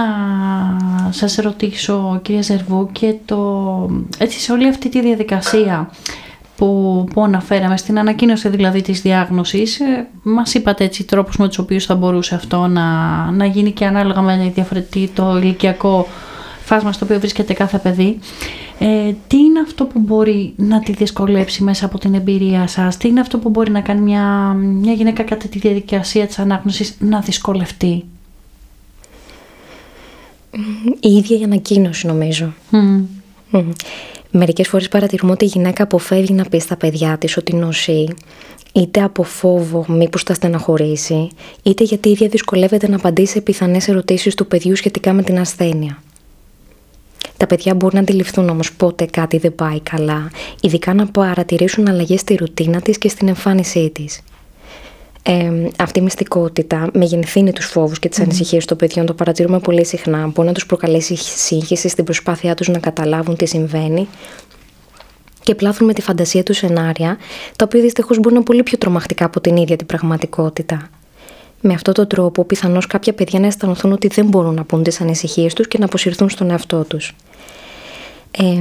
σας 1.11 1.37
ρωτήσω 1.37 2.21
κυρία 2.23 2.43
Ζερβού 2.43 2.89
και 2.93 3.15
το, 3.25 3.91
έτσι 4.19 4.41
σε 4.41 4.53
όλη 4.53 4.69
αυτή 4.69 4.89
τη 4.89 5.01
διαδικασία 5.01 5.91
που, 6.57 7.05
που 7.13 7.23
αναφέραμε, 7.23 7.77
στην 7.77 7.99
ανακοίνωση 7.99 8.49
δηλαδή 8.49 8.83
της 8.83 9.01
διάγνωσης, 9.01 9.81
ε, 9.81 10.07
μας 10.23 10.55
είπατε 10.55 10.85
έτσι 10.85 11.05
τρόπους 11.05 11.37
με 11.37 11.49
τους 11.49 11.59
οποίους 11.59 11.85
θα 11.85 11.95
μπορούσε 11.95 12.35
αυτό 12.35 12.67
να, 12.67 12.85
να 13.31 13.47
γίνει 13.47 13.71
και 13.71 13.85
ανάλογα 13.85 14.21
με 14.21 14.53
διαφορετικό 14.55 15.13
το 15.15 15.39
ηλικιακό 15.39 16.07
φάσμα 16.65 16.93
στο 16.93 17.05
οποίο 17.05 17.19
βρίσκεται 17.19 17.53
κάθε 17.53 17.79
παιδί. 17.79 18.19
Ε, 18.79 19.13
τι 19.27 19.37
είναι 19.37 19.61
αυτό 19.61 19.85
που 19.85 19.99
μπορεί 19.99 20.53
να 20.57 20.81
τη 20.81 20.93
δυσκολέψει 20.93 21.63
μέσα 21.63 21.87
από 21.87 21.99
την 21.99 22.15
εμπειρία 22.15 22.67
σας, 22.67 22.97
τι 22.97 23.09
είναι 23.09 23.21
αυτό 23.21 23.39
που 23.39 23.49
μπορεί 23.49 23.71
να 23.71 23.81
κάνει 23.81 24.01
μια, 24.01 24.53
μια 24.59 24.93
γυναίκα 24.93 25.23
κατά 25.23 25.49
τη 25.49 25.59
διαδικασία 25.59 26.27
της 26.27 26.39
ανάγνωσης 26.39 26.97
να 26.99 27.21
δυσκολευτεί; 27.21 28.05
Η 31.01 31.09
ίδια 31.09 31.39
η 31.39 31.43
ανακοίνωση 31.43 32.07
νομίζω. 32.07 32.53
Mm. 32.73 33.05
Μερικές 34.39 34.69
φορές 34.69 34.89
παρατηρούμε 34.89 35.33
ότι 35.33 35.45
η 35.45 35.49
γυναίκα 35.49 35.83
αποφεύγει 35.83 36.33
να 36.33 36.45
πει 36.45 36.59
στα 36.59 36.77
παιδιά 36.77 37.19
της 37.19 37.37
ότι 37.37 37.55
νοσεί, 37.55 38.09
είτε 38.73 39.03
από 39.03 39.23
φόβο 39.23 39.85
μήπως 39.89 40.23
τα 40.23 40.35
στεναχωρήσει, 40.35 41.29
είτε 41.63 41.85
γιατί 41.85 42.09
η 42.09 42.13
ίδια 42.13 42.29
δυσκολεύεται 42.29 42.89
να 42.89 42.97
απαντήσει 42.97 43.33
σε 43.33 43.41
πιθανές 43.41 43.89
ερωτήσεις 43.89 44.35
του 44.35 44.47
παιδιού 44.47 44.77
σχετικά 44.77 45.13
με 45.13 45.23
την 45.23 45.39
ασθένεια. 45.39 46.03
Τα 47.37 47.47
παιδιά 47.47 47.75
μπορούν 47.75 47.95
να 47.95 48.01
αντιληφθούν 48.01 48.49
όμως 48.49 48.73
πότε 48.73 49.05
κάτι 49.05 49.39
δεν 49.39 49.55
πάει 49.55 49.81
καλά, 49.81 50.31
ειδικά 50.61 50.95
να 50.95 51.07
παρατηρήσουν 51.07 51.89
αλλαγές 51.89 52.21
στη 52.21 52.35
ρουτίνα 52.35 52.81
της 52.81 52.99
και 52.99 53.09
στην 53.09 53.29
εμφάνισή 53.29 53.91
της 53.91 54.21
ε, 55.29 55.69
αυτή 55.79 55.99
η 55.99 56.03
μυστικότητα 56.03 56.89
μεγενθύνει 56.93 57.53
τους 57.53 57.67
φόβους 57.67 57.99
και 57.99 58.09
τις 58.09 58.19
mm. 58.19 58.23
ανησυχίες 58.23 58.65
των 58.65 58.77
παιδιών. 58.77 59.07
Το 59.07 59.15
παρατηρούμε 59.15 59.59
πολύ 59.59 59.85
συχνά. 59.85 60.27
Μπορεί 60.27 60.49
να 60.49 60.55
τους 60.55 60.67
προκαλέσει 60.67 61.17
σύγχυση 61.17 61.89
στην 61.89 62.05
προσπάθειά 62.05 62.55
τους 62.55 62.69
να 62.69 62.79
καταλάβουν 62.79 63.37
τι 63.37 63.47
συμβαίνει 63.47 64.09
και 65.43 65.55
πλάθουν 65.55 65.87
με 65.87 65.93
τη 65.93 66.03
φαντασία 66.03 66.43
τους 66.43 66.57
σενάρια, 66.57 67.17
τα 67.57 67.65
οποία 67.65 67.81
δυστυχώς 67.81 68.17
μπορεί 68.17 68.29
να 68.29 68.35
είναι 68.35 68.45
πολύ 68.45 68.63
πιο 68.63 68.79
τρομακτικά 68.79 69.25
από 69.25 69.41
την 69.41 69.57
ίδια 69.57 69.77
την 69.77 69.87
πραγματικότητα. 69.87 70.89
Με 71.61 71.75
αυτόν 71.75 71.95
τον 71.95 72.07
τρόπο, 72.07 72.45
πιθανώς 72.45 72.87
κάποια 72.87 73.13
παιδιά 73.13 73.41
να 73.41 73.47
αισθανθούν 73.47 73.93
ότι 73.93 74.09
δεν 74.09 74.27
μπορούν 74.27 74.55
να 74.55 74.65
πούν 74.65 74.83
τις 74.83 75.01
ανησυχίες 75.01 75.55
τους 75.55 75.69
και 75.69 75.79
να 75.79 75.85
αποσυρθούν 75.85 76.29
στον 76.29 76.51
εαυτό 76.51 76.85
τους. 76.85 77.15
Ε, 78.31 78.59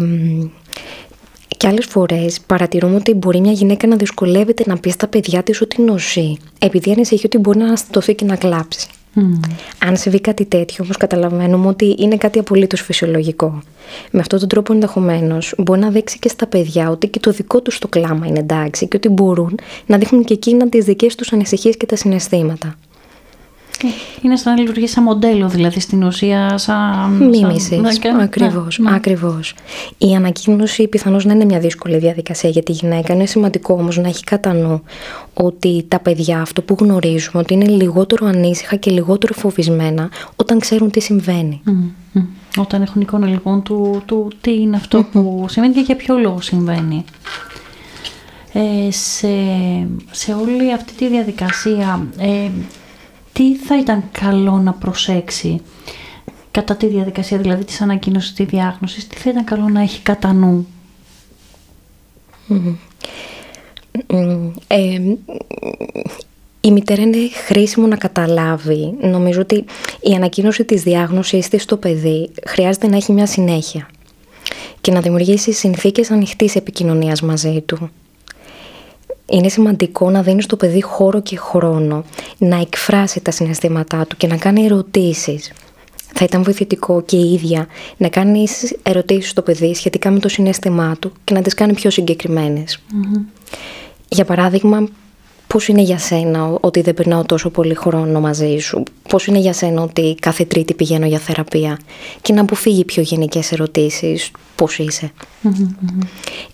και 1.66 1.72
άλλες 1.72 1.86
φορές 1.86 2.40
παρατηρούμε 2.48 2.96
ότι 2.96 3.14
μπορεί 3.14 3.40
μια 3.40 3.52
γυναίκα 3.52 3.88
να 3.88 3.96
δυσκολεύεται 3.96 4.64
να 4.66 4.78
πει 4.78 4.90
στα 4.90 5.08
παιδιά 5.08 5.44
της 5.44 5.62
ότι 5.62 5.82
νοσεί, 5.82 6.38
επειδή 6.60 6.92
ανησυχεί 6.92 7.26
ότι 7.26 7.38
μπορεί 7.38 7.58
να 7.58 7.66
αναστατωθεί 7.66 8.16
και 8.16 8.26
να 8.26 8.36
κλάψει. 8.36 8.88
Mm. 9.16 9.20
Αν 9.80 9.98
συμβεί 9.98 10.22
κάτι 10.22 10.46
τέτοιο, 10.46 10.84
όμως 10.84 10.98
καταλαβαίνουμε 10.98 11.68
ότι 11.68 11.96
είναι 12.00 12.18
κάτι 12.18 12.40
απολύτως 12.40 12.82
φυσιολογικό. 12.82 13.62
Με 14.12 14.20
αυτόν 14.20 14.40
τον 14.40 14.48
τρόπο, 14.48 14.74
ενδεχομένως, 14.74 15.54
μπορεί 15.58 15.80
να 15.80 15.90
δείξει 15.90 16.20
και 16.20 16.30
στα 16.30 16.48
παιδιά 16.48 16.90
ότι 16.90 17.08
και 17.08 17.20
το 17.20 17.32
δικό 17.32 17.62
τους 17.62 17.80
το 17.80 17.88
κλάμα 17.88 18.28
είναι 18.28 18.40
εντάξει 18.40 18.88
και 18.88 18.98
ότι 18.98 19.10
μπορούν 19.10 19.60
να 19.86 19.98
δείχνουν 19.98 20.24
και 20.24 20.34
εκείνα 20.34 20.70
τις 20.70 20.86
δικές 20.86 21.16
τους 21.16 21.34
ανησυχίες 21.34 21.78
και 21.78 21.86
τα 21.86 21.96
συναισθήματα. 21.96 22.76
Είναι 24.22 24.38
σαν 24.38 24.54
να 24.54 24.60
λειτουργεί 24.62 24.88
σαν 24.88 25.04
μοντέλο, 25.04 25.50
δηλαδή 25.50 25.80
στην 25.80 26.04
ουσία. 26.04 26.58
Σαν. 26.58 27.12
Μίμησης. 27.12 28.00
Ακριβώς. 28.22 28.80
Ναι, 28.80 28.90
ναι. 28.90 28.96
Ακριβώς. 28.96 29.54
Η 29.98 30.16
ανακοίνωση 30.16 30.88
πιθανώς 30.88 31.26
να 31.26 31.34
είναι 31.34 31.46
μια 31.46 31.60
δύσκολη 31.60 31.98
διαδικασία 31.98 32.50
για 32.50 32.64
τη 32.64 32.72
γυναίκα. 32.72 33.14
Είναι 33.14 33.26
σημαντικό 33.26 33.74
όμως 33.74 33.98
να 33.98 34.08
έχει 34.08 34.24
κατά 34.24 34.54
νου 34.54 34.82
ότι 35.34 35.86
τα 35.88 36.00
παιδιά 36.00 36.42
αυτό 36.42 36.62
που 36.62 36.76
γνωρίζουμε 36.80 37.40
ότι 37.40 37.54
είναι 37.54 37.66
λιγότερο 37.66 38.26
ανήσυχα 38.28 38.76
και 38.76 38.92
λιγότερο 38.92 39.34
φοβισμένα 39.34 40.10
όταν 40.36 40.60
ξέρουν 40.60 40.92
τι 40.92 41.00
συμβαίνει. 41.00 41.62
Όταν 42.58 42.82
έχουν 42.82 43.02
εικόνα 43.02 43.28
λοιπόν 43.28 43.64
του, 43.64 44.02
του 44.06 44.32
τι 44.42 44.54
είναι 44.54 44.82
που 45.12 45.46
συμβαίνει 45.50 45.74
και 45.74 45.82
για 45.82 45.96
ποιο 45.96 46.18
λόγο 46.18 46.42
συμβαίνει. 46.42 47.04
Ε, 48.54 48.92
σε, 48.92 49.28
σε 50.12 50.34
όλη 50.34 50.74
αυτή 50.74 50.94
τη 50.94 51.08
διαδικασία 51.08 52.08
ε, 52.18 52.50
τι 53.36 53.56
θα 53.56 53.78
ήταν 53.78 54.04
καλό 54.12 54.58
να 54.58 54.74
προσέξει 54.74 55.62
κατά 56.52 56.76
τη 56.76 56.88
διαδικασία 56.88 57.38
δηλαδή 57.38 57.64
της 57.64 57.82
ανακοίνωσης 57.82 58.34
της 58.34 58.46
διάγνωσης, 58.46 59.08
τι 59.08 59.16
θα 59.18 59.30
ήταν 59.30 59.44
καλό 59.44 59.70
να 59.70 59.82
έχει 59.82 60.02
κατά 60.02 60.34
νου; 60.34 60.68
Ε, 64.68 65.00
η 66.62 66.72
μητέρα 66.72 67.02
είναι 67.02 67.18
χρήσιμο 67.46 67.88
να 67.88 67.96
καταλάβει. 67.96 68.94
Νομίζω 69.02 69.42
ότι 69.42 69.66
η 70.02 70.14
ανακοίνωση 70.14 70.66
της 70.66 70.84
διάγνωσης 70.84 71.48
της 71.48 71.64
στο 71.64 71.78
παιδί 71.78 72.30
χρειάζεται 72.48 72.88
να 72.88 72.96
έχει 72.96 73.12
μια 73.12 73.26
συνέχεια 73.26 73.90
και 74.82 74.92
να 74.92 75.02
δημιουργήσει 75.02 75.52
συνθήκες 75.52 76.12
ανοιχτής 76.12 76.56
επικοινωνίας 76.56 77.22
μαζί 77.22 77.62
του 77.62 77.90
είναι 79.30 79.50
σημαντικό 79.50 80.10
να 80.10 80.22
δίνεις 80.22 80.44
στο 80.44 80.56
παιδί 80.56 80.82
χώρο 80.82 81.22
και 81.22 81.38
χρόνο 81.38 82.04
να 82.38 82.60
εκφράσει 82.60 83.22
τα 83.22 83.32
συναισθήματά 83.32 84.06
του 84.06 84.18
και 84.18 84.28
να 84.28 84.38
κάνει 84.38 84.66
ερωτήσεις. 84.66 85.52
Θα 86.18 86.26
ήταν 86.26 86.44
βοηθητικό 86.44 87.02
και 87.02 87.18
η 87.18 87.34
ίδια 87.34 87.68
να 87.98 88.10
κάνει 88.10 88.48
ερωτήσεις 88.84 89.30
στο 89.30 89.42
παιδί 89.42 89.74
σχετικά 89.74 90.12
με 90.12 90.20
το 90.20 90.30
συναίσθημά 90.30 90.96
του 91.00 91.12
και 91.24 91.34
να 91.34 91.42
τις 91.42 91.54
κάνει 91.54 91.74
πιο 91.74 91.90
συγκεκριμένες. 91.90 92.82
Για 94.10 94.26
παράδειγμα, 94.26 94.88
πώς 95.48 95.68
είναι 95.68 95.82
για 95.82 95.98
σένα 95.98 96.58
ότι 96.60 96.82
δεν 96.82 96.94
περνάω 96.94 97.24
τόσο 97.24 97.50
πολύ 97.50 97.74
χρόνο 97.74 98.20
μαζί 98.20 98.58
σου, 98.58 98.84
πώς 99.10 99.26
είναι 99.26 99.40
για 99.40 99.54
σένα 99.54 99.82
ότι 99.82 100.16
κάθε 100.20 100.46
τρίτη 100.46 100.74
πηγαίνω 100.74 101.06
για 101.06 101.20
θεραπεία; 101.20 101.80
Και 102.22 102.34
να 102.34 102.42
αποφύγει 102.42 102.86
πιο 102.86 103.02
γενικές 103.02 103.52
ερωτήσεις, 103.52 104.32
πώς 104.56 104.78
είσαι; 104.78 105.12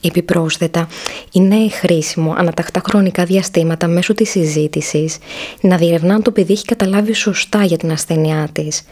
Επιπρόσθετα, 0.02 0.88
είναι 1.32 1.70
χρήσιμο 1.70 2.34
ανατακτά 2.38 2.82
χρονικά 2.90 3.26
διαστήματα 3.26 3.88
μέσω 3.88 4.14
της 4.14 4.30
συζήτησης 4.30 5.18
να 5.62 5.78
διερευνά 5.78 6.14
αν 6.14 6.22
το 6.22 6.32
παιδί 6.32 6.54
έχει 6.54 6.66
καταλάβει 6.66 7.14
σωστά 7.14 7.64
για 7.64 7.78
την 7.78 7.92
ασθένειά 7.92 8.50
της 8.52 8.84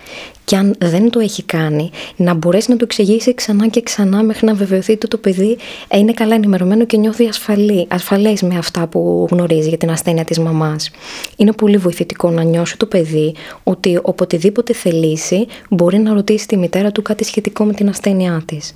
και 0.45 0.55
αν 0.55 0.75
δεν 0.79 1.09
το 1.09 1.19
έχει 1.19 1.43
κάνει, 1.43 1.89
να 2.15 2.33
μπορέσει 2.33 2.71
να 2.71 2.77
το 2.77 2.83
εξηγήσει 2.83 3.33
ξανά 3.33 3.67
και 3.67 3.81
ξανά 3.81 4.23
μέχρι 4.23 4.45
να 4.45 4.53
βεβαιωθεί 4.53 4.91
ότι 4.91 5.07
το 5.07 5.17
παιδί 5.17 5.57
είναι 5.93 6.11
καλά 6.11 6.35
ενημερωμένο 6.35 6.85
και 6.85 6.97
νιώθει 6.97 7.27
ασφαλή, 7.27 7.87
ασφαλές 7.89 8.41
με 8.41 8.57
αυτά 8.57 8.87
που 8.87 9.27
γνωρίζει 9.31 9.67
για 9.67 9.77
την 9.77 9.88
ασθένεια 9.89 10.23
της 10.23 10.39
μαμάς. 10.39 10.91
Είναι 11.35 11.51
πολύ 11.51 11.77
βοηθητικό 11.77 12.29
να 12.29 12.43
νιώσει 12.43 12.77
το 12.77 12.85
παιδί 12.85 13.35
ότι 13.63 13.99
οποτεδήποτε 14.01 14.73
θελήσει 14.73 15.47
μπορεί 15.69 15.97
να 15.97 16.13
ρωτήσει 16.13 16.47
τη 16.47 16.57
μητέρα 16.57 16.91
του 16.91 17.01
κάτι 17.01 17.23
σχετικό 17.23 17.63
με 17.63 17.73
την 17.73 17.89
ασθένειά 17.89 18.41
της. 18.45 18.75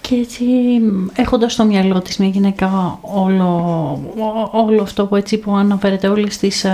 και 0.00 0.14
έτσι 0.14 0.44
έχοντας 1.14 1.52
στο 1.52 1.64
μυαλό 1.64 2.00
της 2.00 2.16
μια 2.16 2.28
γυναίκα 2.28 2.98
όλο, 3.00 3.48
όλο 4.52 4.82
αυτό 4.82 5.06
που 5.06 5.16
έτσι 5.16 5.38
που 5.38 5.56
αναφέρεται 5.56 6.08
όλες 6.08 6.36
τις 6.36 6.66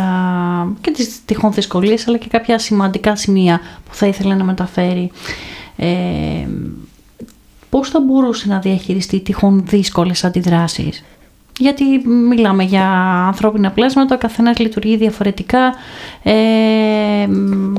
και 0.80 0.90
τις 0.90 1.24
τυχόν 1.24 1.52
δυσκολίες 1.52 2.08
αλλά 2.08 2.16
και 2.18 2.28
κάποια 2.28 2.58
σημαντικά 2.58 3.16
σημεία 3.16 3.60
που 3.88 3.94
θα 3.94 4.06
ήθελε 4.06 4.34
να 4.34 4.44
μεταφέρει 4.44 5.10
ε, 5.76 5.88
πώς 7.70 7.88
θα 7.88 8.00
μπορούσε 8.00 8.48
να 8.48 8.58
διαχειριστεί 8.58 9.20
τυχόν 9.20 9.64
δύσκολες 9.66 10.24
αντιδράσεις; 10.24 11.04
Γιατί 11.60 12.08
μιλάμε 12.08 12.62
για 12.62 12.86
ανθρώπινα 13.26 13.70
πλάσματα, 13.70 14.14
ο 14.14 14.18
καθένας 14.18 14.58
λειτουργεί 14.58 14.96
διαφορετικά, 14.96 15.74
ε, 16.22 16.32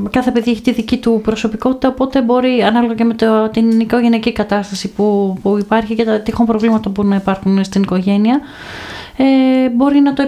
κάθε 0.10 0.32
παιδί 0.32 0.52
έχει 0.52 0.62
τη 0.62 0.72
δική 0.72 0.98
του 0.98 1.20
προσωπικότητα, 1.24 1.88
οπότε 1.88 2.22
μπορεί 2.22 2.64
ανάλογα 2.64 2.94
και 2.94 3.04
με 3.04 3.14
το, 3.14 3.50
την 3.50 3.80
οικογενειακή 3.80 4.32
κατάσταση 4.32 4.90
που, 4.90 5.38
που 5.42 5.58
υπάρχει 5.58 5.96
και 5.96 6.04
τα 6.04 6.20
τυχόν 6.20 6.46
προβλήματα 6.46 6.90
που 6.90 7.04
να 7.04 7.16
υπάρχουν 7.16 7.64
στην 7.64 7.82
οικογένεια, 7.82 8.40
ε, 9.18 9.70
μπορεί 9.70 10.00
να 10.00 10.14
το, 10.14 10.24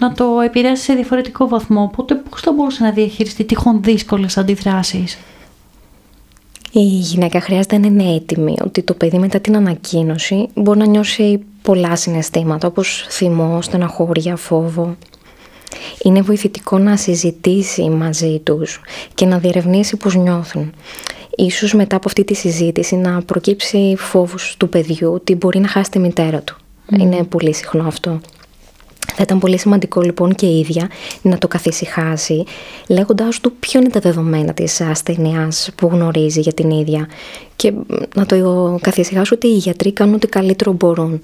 να 0.00 0.12
το 0.12 0.40
επηρεάσει 0.44 0.82
σε 0.82 0.94
διαφορετικό 0.94 1.48
βαθμό, 1.48 1.82
οπότε 1.82 2.14
πώς 2.14 2.40
θα 2.40 2.52
μπορούσε 2.52 2.84
να 2.84 2.90
διαχειριστεί 2.90 3.44
τυχόν 3.44 3.82
δύσκολες 3.82 4.38
αντιδράσεις; 4.38 5.18
Η 6.74 6.80
γυναίκα 6.80 7.40
χρειάζεται 7.40 7.78
να 7.78 7.86
είναι 7.86 8.14
έτοιμη 8.14 8.54
ότι 8.64 8.82
το 8.82 8.94
παιδί 8.94 9.18
μετά 9.18 9.40
την 9.40 9.56
ανακοίνωση 9.56 10.48
μπορεί 10.54 10.78
να 10.78 10.86
νιώσει 10.86 11.40
πολλά 11.62 11.96
συναισθήματα 11.96 12.66
όπως 12.66 13.06
θυμό, 13.08 13.62
στεναχώρια, 13.62 14.36
φόβο. 14.36 14.96
Είναι 16.02 16.20
βοηθητικό 16.20 16.78
να 16.78 16.96
συζητήσει 16.96 17.88
μαζί 17.88 18.38
τους 18.38 18.80
και 19.14 19.26
να 19.26 19.38
διερευνήσει 19.38 19.96
πώς 19.96 20.14
νιώθουν. 20.14 20.72
Ίσως 21.36 21.74
μετά 21.74 21.96
από 21.96 22.08
αυτή 22.08 22.24
τη 22.24 22.34
συζήτηση 22.34 22.96
να 22.96 23.22
προκύψει 23.22 23.94
φόβος 23.98 24.54
του 24.58 24.68
παιδιού 24.68 25.12
ότι 25.12 25.34
μπορεί 25.34 25.58
να 25.58 25.68
χάσει 25.68 25.90
τη 25.90 25.98
μητέρα 25.98 26.40
του. 26.40 26.56
Είναι 26.98 27.24
πολύ 27.24 27.54
συχνό 27.54 27.86
αυτό. 27.86 28.20
Θα 29.14 29.22
ήταν 29.22 29.38
πολύ 29.38 29.58
σημαντικό 29.58 30.00
λοιπόν 30.00 30.34
και 30.34 30.46
η 30.46 30.58
ίδια 30.58 30.88
να 31.22 31.38
το 31.38 31.48
καθησυχάσει 31.48 32.44
λέγοντάς 32.88 33.40
του 33.40 33.52
ποιο 33.60 33.80
είναι 33.80 33.88
τα 33.88 34.00
δεδομένα 34.00 34.54
της 34.54 34.80
ασθενειάς 34.80 35.70
που 35.76 35.86
γνωρίζει 35.86 36.40
για 36.40 36.52
την 36.52 36.70
ίδια 36.70 37.08
και 37.56 37.72
να 38.14 38.26
το 38.26 38.78
καθησυχάσω 38.82 39.34
ότι 39.34 39.46
οι 39.46 39.56
γιατροί 39.56 39.92
κάνουν 39.92 40.14
ό,τι 40.14 40.26
καλύτερο 40.26 40.72
μπορούν. 40.72 41.20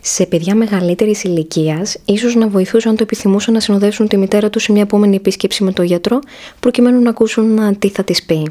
Σε 0.00 0.26
παιδιά 0.26 0.54
μεγαλύτερης 0.54 1.22
ηλικίας, 1.24 1.96
ίσως 2.04 2.34
να 2.34 2.48
βοηθούσαν 2.48 2.90
αν 2.90 2.96
το 2.96 3.02
επιθυμούσαν 3.02 3.54
να 3.54 3.60
συνοδεύσουν 3.60 4.08
τη 4.08 4.16
μητέρα 4.16 4.50
τους 4.50 4.62
σε 4.62 4.72
μια 4.72 4.82
επόμενη 4.82 5.16
επίσκεψη 5.16 5.64
με 5.64 5.72
τον 5.72 5.84
γιατρό, 5.84 6.18
προκειμένου 6.60 7.02
να 7.02 7.10
ακούσουν 7.10 7.78
τι 7.78 7.88
θα 7.88 8.04
της 8.04 8.24
πει. 8.24 8.50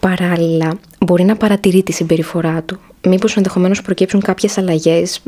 Παράλληλα, 0.00 0.78
μπορεί 0.98 1.24
να 1.24 1.36
παρατηρεί 1.36 1.82
τη 1.82 1.92
συμπεριφορά 1.92 2.62
του. 2.62 2.78
Μήπως 3.06 3.36
ενδεχομένως 3.36 3.82
προκύψουν 3.82 4.20
κάποιες 4.20 4.58
αλλαγές, 4.58 5.22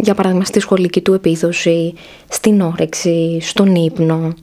για 0.00 0.14
παράδειγμα 0.14 0.44
στη 0.44 0.60
σχολική 0.60 1.00
του 1.00 1.12
επίδοση, 1.12 1.94
στην 2.28 2.60
όρεξη, 2.60 3.38
στον 3.40 3.74
ύπνο. 3.74 4.34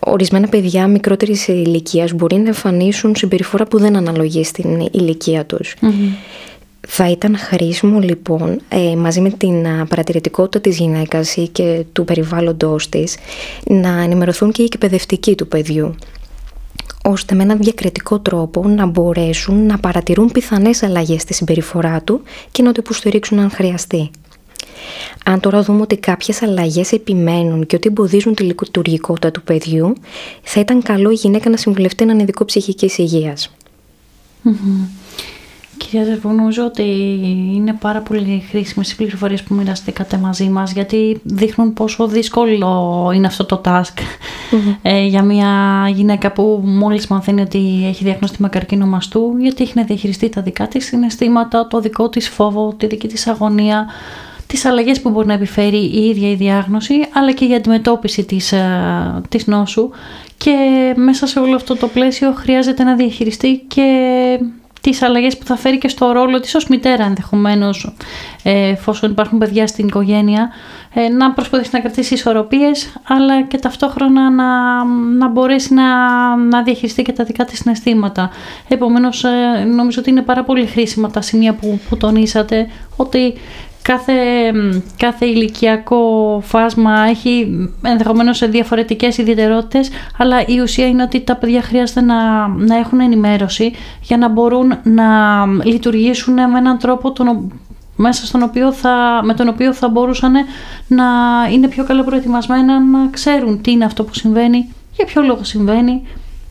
Ορισμένα 0.00 0.48
παιδιά 0.48 0.86
μικρότερης 0.86 1.48
ηλικίας 1.48 2.12
μπορεί 2.12 2.36
να 2.36 2.46
εμφανίσουν 2.46 3.16
συμπεριφορά 3.16 3.64
που 3.66 3.78
δεν 3.78 3.96
αναλογεί 3.96 4.44
στην 4.44 4.88
ηλικία 4.92 5.44
τους. 5.46 5.74
Θα 6.88 7.10
ήταν 7.10 7.36
χρήσιμο 7.36 7.98
λοιπόν 7.98 8.60
ε, 8.68 8.96
μαζί 8.96 9.20
με 9.20 9.30
την 9.30 9.66
παρατηρητικότητα 9.88 10.60
της 10.60 10.78
γυναίκας 10.78 11.36
ή 11.36 11.48
και 11.48 11.84
του 11.92 12.04
περιβάλλοντος 12.04 12.88
της 12.88 13.16
να 13.64 14.02
ενημερωθούν 14.02 14.52
και 14.52 14.62
οι 14.62 14.64
εκπαιδευτικοί 14.64 15.34
του 15.34 15.48
παιδιού 15.48 15.94
ώστε 17.04 17.34
με 17.34 17.42
έναν 17.42 17.58
διακριτικό 17.58 18.18
τρόπο 18.18 18.68
να 18.68 18.86
μπορέσουν 18.86 19.66
να 19.66 19.78
παρατηρούν 19.78 20.32
πιθανές 20.32 20.82
αλλαγές 20.82 21.22
στη 21.22 21.34
συμπεριφορά 21.34 22.02
του 22.02 22.22
και 22.50 22.62
να 22.62 22.72
το 22.72 22.80
υποστηρίξουν 22.84 23.38
αν 23.38 23.50
χρειαστεί. 23.50 24.10
Αν 25.24 25.40
τώρα 25.40 25.62
δούμε 25.62 25.80
ότι 25.80 25.96
κάποιες 25.96 26.42
αλλαγές 26.42 26.92
επιμένουν 26.92 27.66
και 27.66 27.76
ότι 27.76 27.88
εμποδίζουν 27.88 28.34
τη 28.34 28.42
λειτουργικότητα 28.42 29.30
του 29.30 29.42
παιδιού, 29.42 29.92
θα 30.42 30.60
ήταν 30.60 30.82
καλό 30.82 31.10
η 31.10 31.14
γυναίκα 31.14 31.50
να 31.50 31.56
συμβουλευτεί 31.56 32.04
έναν 32.04 32.18
ειδικό 32.18 32.44
ψυχικής 32.44 32.98
Κυρία 35.76 36.04
Ζερβού, 36.04 36.32
νομίζω 36.32 36.64
ότι 36.64 36.82
είναι 37.54 37.72
πάρα 37.72 38.00
πολύ 38.00 38.44
χρήσιμες 38.48 38.92
οι 38.92 38.96
πληροφορίες 38.96 39.42
που 39.42 39.54
μοιραστήκατε 39.54 40.16
μαζί 40.16 40.48
μας 40.48 40.72
γιατί 40.72 41.20
δείχνουν 41.22 41.72
πόσο 41.72 42.06
δύσκολο 42.06 43.10
είναι 43.14 43.26
αυτό 43.26 43.44
το 43.44 43.60
task. 43.64 43.98
Ε, 44.82 45.04
για 45.04 45.22
μια 45.22 45.84
γυναίκα 45.94 46.32
που 46.32 46.62
μόλις 46.64 47.06
μαθαίνει 47.06 47.40
ότι 47.40 47.84
έχει 47.88 48.04
διαγνωστεί 48.04 48.42
με 48.42 48.48
καρκίνο 48.48 48.86
μαστού 48.86 49.36
γιατί 49.38 49.62
έχει 49.62 49.72
να 49.74 49.82
διαχειριστεί 49.84 50.28
τα 50.28 50.42
δικά 50.42 50.68
της 50.68 50.84
συναισθήματα, 50.84 51.66
το 51.66 51.80
δικό 51.80 52.08
της 52.08 52.28
φόβο, 52.28 52.74
τη 52.76 52.86
δική 52.86 53.08
της 53.08 53.26
αγωνία 53.26 53.86
τις 54.52 54.64
αλλαγές 54.64 55.00
που 55.00 55.10
μπορεί 55.10 55.26
να 55.26 55.32
επιφέρει 55.32 55.76
η 55.76 56.08
ίδια 56.08 56.30
η 56.30 56.34
διάγνωση 56.34 56.94
αλλά 57.12 57.32
και 57.32 57.44
η 57.44 57.54
αντιμετώπιση 57.54 58.24
της, 58.24 58.52
ε, 58.52 59.20
της 59.28 59.46
νόσου 59.46 59.90
και 60.36 60.54
μέσα 60.96 61.26
σε 61.26 61.38
όλο 61.38 61.54
αυτό 61.54 61.76
το 61.76 61.88
πλαίσιο 61.88 62.32
χρειάζεται 62.32 62.82
να 62.82 62.94
διαχειριστεί 62.94 63.64
και 63.68 63.84
τις 64.80 65.02
αλλαγές 65.02 65.38
που 65.38 65.44
θα 65.44 65.56
φέρει 65.56 65.78
και 65.78 65.88
στο 65.88 66.12
ρόλο 66.12 66.40
της 66.40 66.54
ως 66.54 66.66
μητέρα 66.66 67.04
ενδεχομένως 67.04 67.94
ε, 68.42 68.68
εφόσον 68.68 69.10
υπάρχουν 69.10 69.38
παιδιά 69.38 69.66
στην 69.66 69.86
οικογένεια 69.86 70.50
ε, 70.94 71.08
να 71.08 71.32
προσπαθήσει 71.32 71.70
να 71.72 71.80
κρατήσει 71.80 72.14
ισορροπίες 72.14 72.92
αλλά 73.02 73.42
και 73.42 73.58
ταυτόχρονα 73.58 74.30
να, 74.30 74.84
να 75.18 75.28
μπορέσει 75.28 75.74
να, 75.74 75.86
να 76.36 76.62
διαχειριστεί 76.62 77.02
και 77.02 77.12
τα 77.12 77.24
δικά 77.24 77.44
της 77.44 77.58
συναισθήματα. 77.58 78.30
Επομένως 78.68 79.24
ε, 79.24 79.64
νομίζω 79.64 80.00
ότι 80.00 80.10
είναι 80.10 80.22
πάρα 80.22 80.44
πολύ 80.44 80.66
χρήσιμα 80.66 81.10
τα 81.10 81.20
σημεία 81.20 81.54
που, 81.54 81.80
που 81.88 81.96
τονίσατε 81.96 82.66
ότι 82.96 83.34
κάθε, 83.82 84.12
κάθε 84.96 85.26
ηλικιακό 85.26 86.40
φάσμα 86.44 87.00
έχει 87.08 87.68
ενδεχομένως 87.82 88.48
διαφορετικές 88.48 89.18
ιδιαιτερότητες 89.18 89.90
αλλά 90.18 90.46
η 90.46 90.60
ουσία 90.60 90.86
είναι 90.86 91.02
ότι 91.02 91.20
τα 91.20 91.36
παιδιά 91.36 91.62
χρειάζεται 91.62 92.00
να, 92.00 92.48
να 92.48 92.76
έχουν 92.76 93.00
ενημέρωση 93.00 93.72
για 94.02 94.16
να 94.16 94.28
μπορούν 94.28 94.78
να 94.82 95.06
λειτουργήσουν 95.64 96.34
με 96.34 96.58
έναν 96.58 96.78
τρόπο 96.78 97.12
τον, 97.12 97.52
μέσα 97.96 98.26
στον 98.26 98.42
οποίο 98.42 98.72
θα, 98.72 99.20
με 99.24 99.34
τον 99.34 99.48
οποίο 99.48 99.72
θα 99.72 99.88
μπορούσαν 99.88 100.32
να 100.86 101.04
είναι 101.52 101.68
πιο 101.68 101.84
καλά 101.84 102.04
προετοιμασμένα 102.04 102.80
να 102.80 103.08
ξέρουν 103.10 103.60
τι 103.60 103.70
είναι 103.70 103.84
αυτό 103.84 104.04
που 104.04 104.14
συμβαίνει, 104.14 104.72
για 104.96 105.04
ποιο 105.04 105.22
λόγο 105.22 105.44
συμβαίνει, 105.44 106.02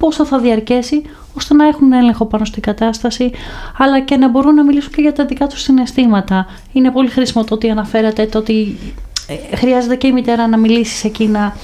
πόσο 0.02 0.26
θα 0.26 0.40
διαρκέσει, 0.40 1.02
ώστε 1.38 1.54
να 1.54 1.68
έχουν 1.68 1.92
έλεγχο 1.92 2.26
πάνω 2.26 2.46
στην 2.46 2.62
κατάσταση, 2.62 3.32
αλλά 3.78 4.00
και 4.00 4.18
να 4.18 4.30
μπορούν 4.30 4.56
να 4.56 4.64
μιλήσουν 4.64 4.92
και 4.92 5.02
για 5.02 5.14
τα 5.14 5.26
δικά 5.26 5.48
τους 5.48 5.62
συναισθήματα. 5.62 6.46
Είναι 6.72 6.92
πολύ 6.92 7.10
χρήσιμο 7.10 7.44
το 7.44 7.54
ότι 7.54 7.70
αναφέρατε 7.70 8.26
το 8.26 8.38
ότι 8.38 8.78
ε, 9.28 9.56
χρειάζεται 9.56 9.96
και 9.96 10.08
η 10.08 10.12
μητέρα 10.12 10.48
να 10.48 10.58
μιλήσει 10.58 10.96
σε 10.96 11.08
εκείνα, 11.08 11.56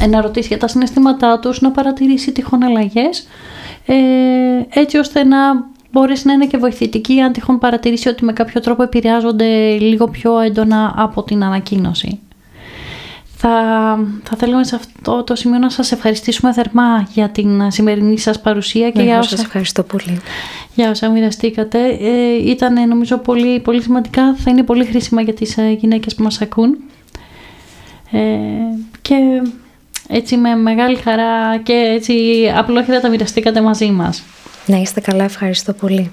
ε, 0.00 0.06
να 0.06 0.20
ρωτήσει 0.20 0.48
για 0.48 0.58
τα 0.58 0.68
συναισθήματά 0.68 1.38
τους, 1.38 1.60
να 1.60 1.70
παρατηρήσει 1.70 2.32
τυχόν 2.32 2.62
αλλαγές, 2.62 3.26
ε, 3.86 3.94
έτσι 4.68 4.98
ώστε 4.98 5.24
να 5.24 5.38
μπορέσει 5.92 6.26
να 6.26 6.32
είναι 6.32 6.46
και 6.46 6.56
βοηθητική 6.56 7.20
αν 7.20 7.32
τυχόν 7.32 7.58
παρατηρήσει 7.58 8.08
ότι 8.08 8.24
με 8.24 8.32
κάποιο 8.32 8.60
τρόπο 8.60 8.82
επηρεάζονται 8.82 9.78
λίγο 9.78 10.08
πιο 10.08 10.38
έντονα 10.38 10.94
από 10.96 11.22
την 11.22 11.44
ανακοίνωση. 11.44 12.18
Θα, 13.40 13.50
θα 14.22 14.36
θέλουμε 14.36 14.64
σε 14.64 14.76
αυτό 14.76 15.24
το 15.24 15.34
σημείο 15.34 15.58
να 15.58 15.70
σας 15.70 15.92
ευχαριστήσουμε 15.92 16.52
θερμά 16.52 17.08
για 17.12 17.28
την 17.28 17.70
σημερινή 17.70 18.18
σας 18.18 18.40
παρουσία 18.40 18.90
και 18.90 19.02
για 19.02 19.18
όσα... 19.18 19.28
σας 19.28 19.44
ευχαριστώ 19.44 19.82
πολύ. 19.82 20.20
Για 20.74 20.90
όσα 20.90 21.08
μοιραστήκατε. 21.08 21.78
Ε, 22.00 22.50
ήταν 22.50 22.88
νομίζω 22.88 23.18
πολύ, 23.18 23.60
πολύ 23.60 23.82
σημαντικά, 23.82 24.34
θα 24.34 24.50
είναι 24.50 24.62
πολύ 24.62 24.84
χρήσιμα 24.84 25.20
για 25.20 25.34
τις 25.34 25.58
ε, 25.58 25.70
γυναίκες 25.70 26.14
που 26.14 26.22
μας 26.22 26.40
ακούν. 26.40 26.76
Ε, 28.10 28.18
και 29.02 29.14
έτσι 30.08 30.36
με 30.36 30.54
μεγάλη 30.54 30.96
χαρά 30.96 31.58
και 31.58 31.72
έτσι 31.72 32.14
απλόχερα 32.56 33.00
τα 33.00 33.08
μοιραστήκατε 33.08 33.60
μαζί 33.60 33.90
μας. 33.90 34.22
Να 34.66 34.76
είστε 34.76 35.00
καλά, 35.00 35.24
ευχαριστώ 35.24 35.72
πολύ. 35.72 36.10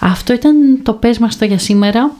Αυτό 0.00 0.32
ήταν 0.32 0.80
το 0.82 0.92
πες 0.92 1.18
μας 1.18 1.38
το 1.38 1.44
για 1.44 1.58
σήμερα. 1.58 2.12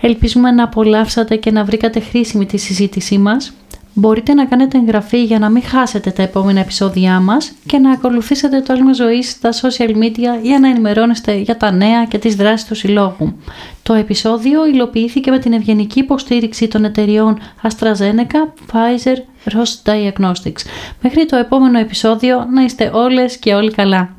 Ελπίζουμε 0.00 0.50
να 0.50 0.62
απολαύσατε 0.64 1.36
και 1.36 1.50
να 1.50 1.64
βρήκατε 1.64 2.00
χρήσιμη 2.00 2.46
τη 2.46 2.56
συζήτησή 2.56 3.18
μας. 3.18 3.52
Μπορείτε 3.94 4.34
να 4.34 4.44
κάνετε 4.44 4.78
εγγραφή 4.78 5.24
για 5.24 5.38
να 5.38 5.48
μην 5.48 5.62
χάσετε 5.62 6.10
τα 6.10 6.22
επόμενα 6.22 6.60
επεισόδια 6.60 7.20
μας 7.20 7.52
και 7.66 7.78
να 7.78 7.90
ακολουθήσετε 7.90 8.60
το 8.60 8.72
άλμα 8.72 8.92
ζωής 8.92 9.30
στα 9.30 9.50
social 9.52 9.90
media 9.90 10.42
για 10.42 10.58
να 10.58 10.68
ενημερώνεστε 10.68 11.34
για 11.34 11.56
τα 11.56 11.70
νέα 11.70 12.04
και 12.04 12.18
τις 12.18 12.34
δράσεις 12.34 12.66
του 12.66 12.74
Συλλόγου. 12.74 13.36
Το 13.82 13.94
επεισόδιο 13.94 14.66
υλοποιήθηκε 14.66 15.30
με 15.30 15.38
την 15.38 15.52
ευγενική 15.52 15.98
υποστήριξη 15.98 16.68
των 16.68 16.84
εταιριών 16.84 17.38
AstraZeneca, 17.62 18.70
Pfizer, 18.72 19.16
Ross 19.52 19.92
Diagnostics. 19.92 20.62
Μέχρι 21.02 21.26
το 21.26 21.36
επόμενο 21.36 21.78
επεισόδιο 21.78 22.46
να 22.54 22.62
είστε 22.62 22.90
όλες 22.94 23.36
και 23.36 23.54
όλοι 23.54 23.70
καλά. 23.72 24.16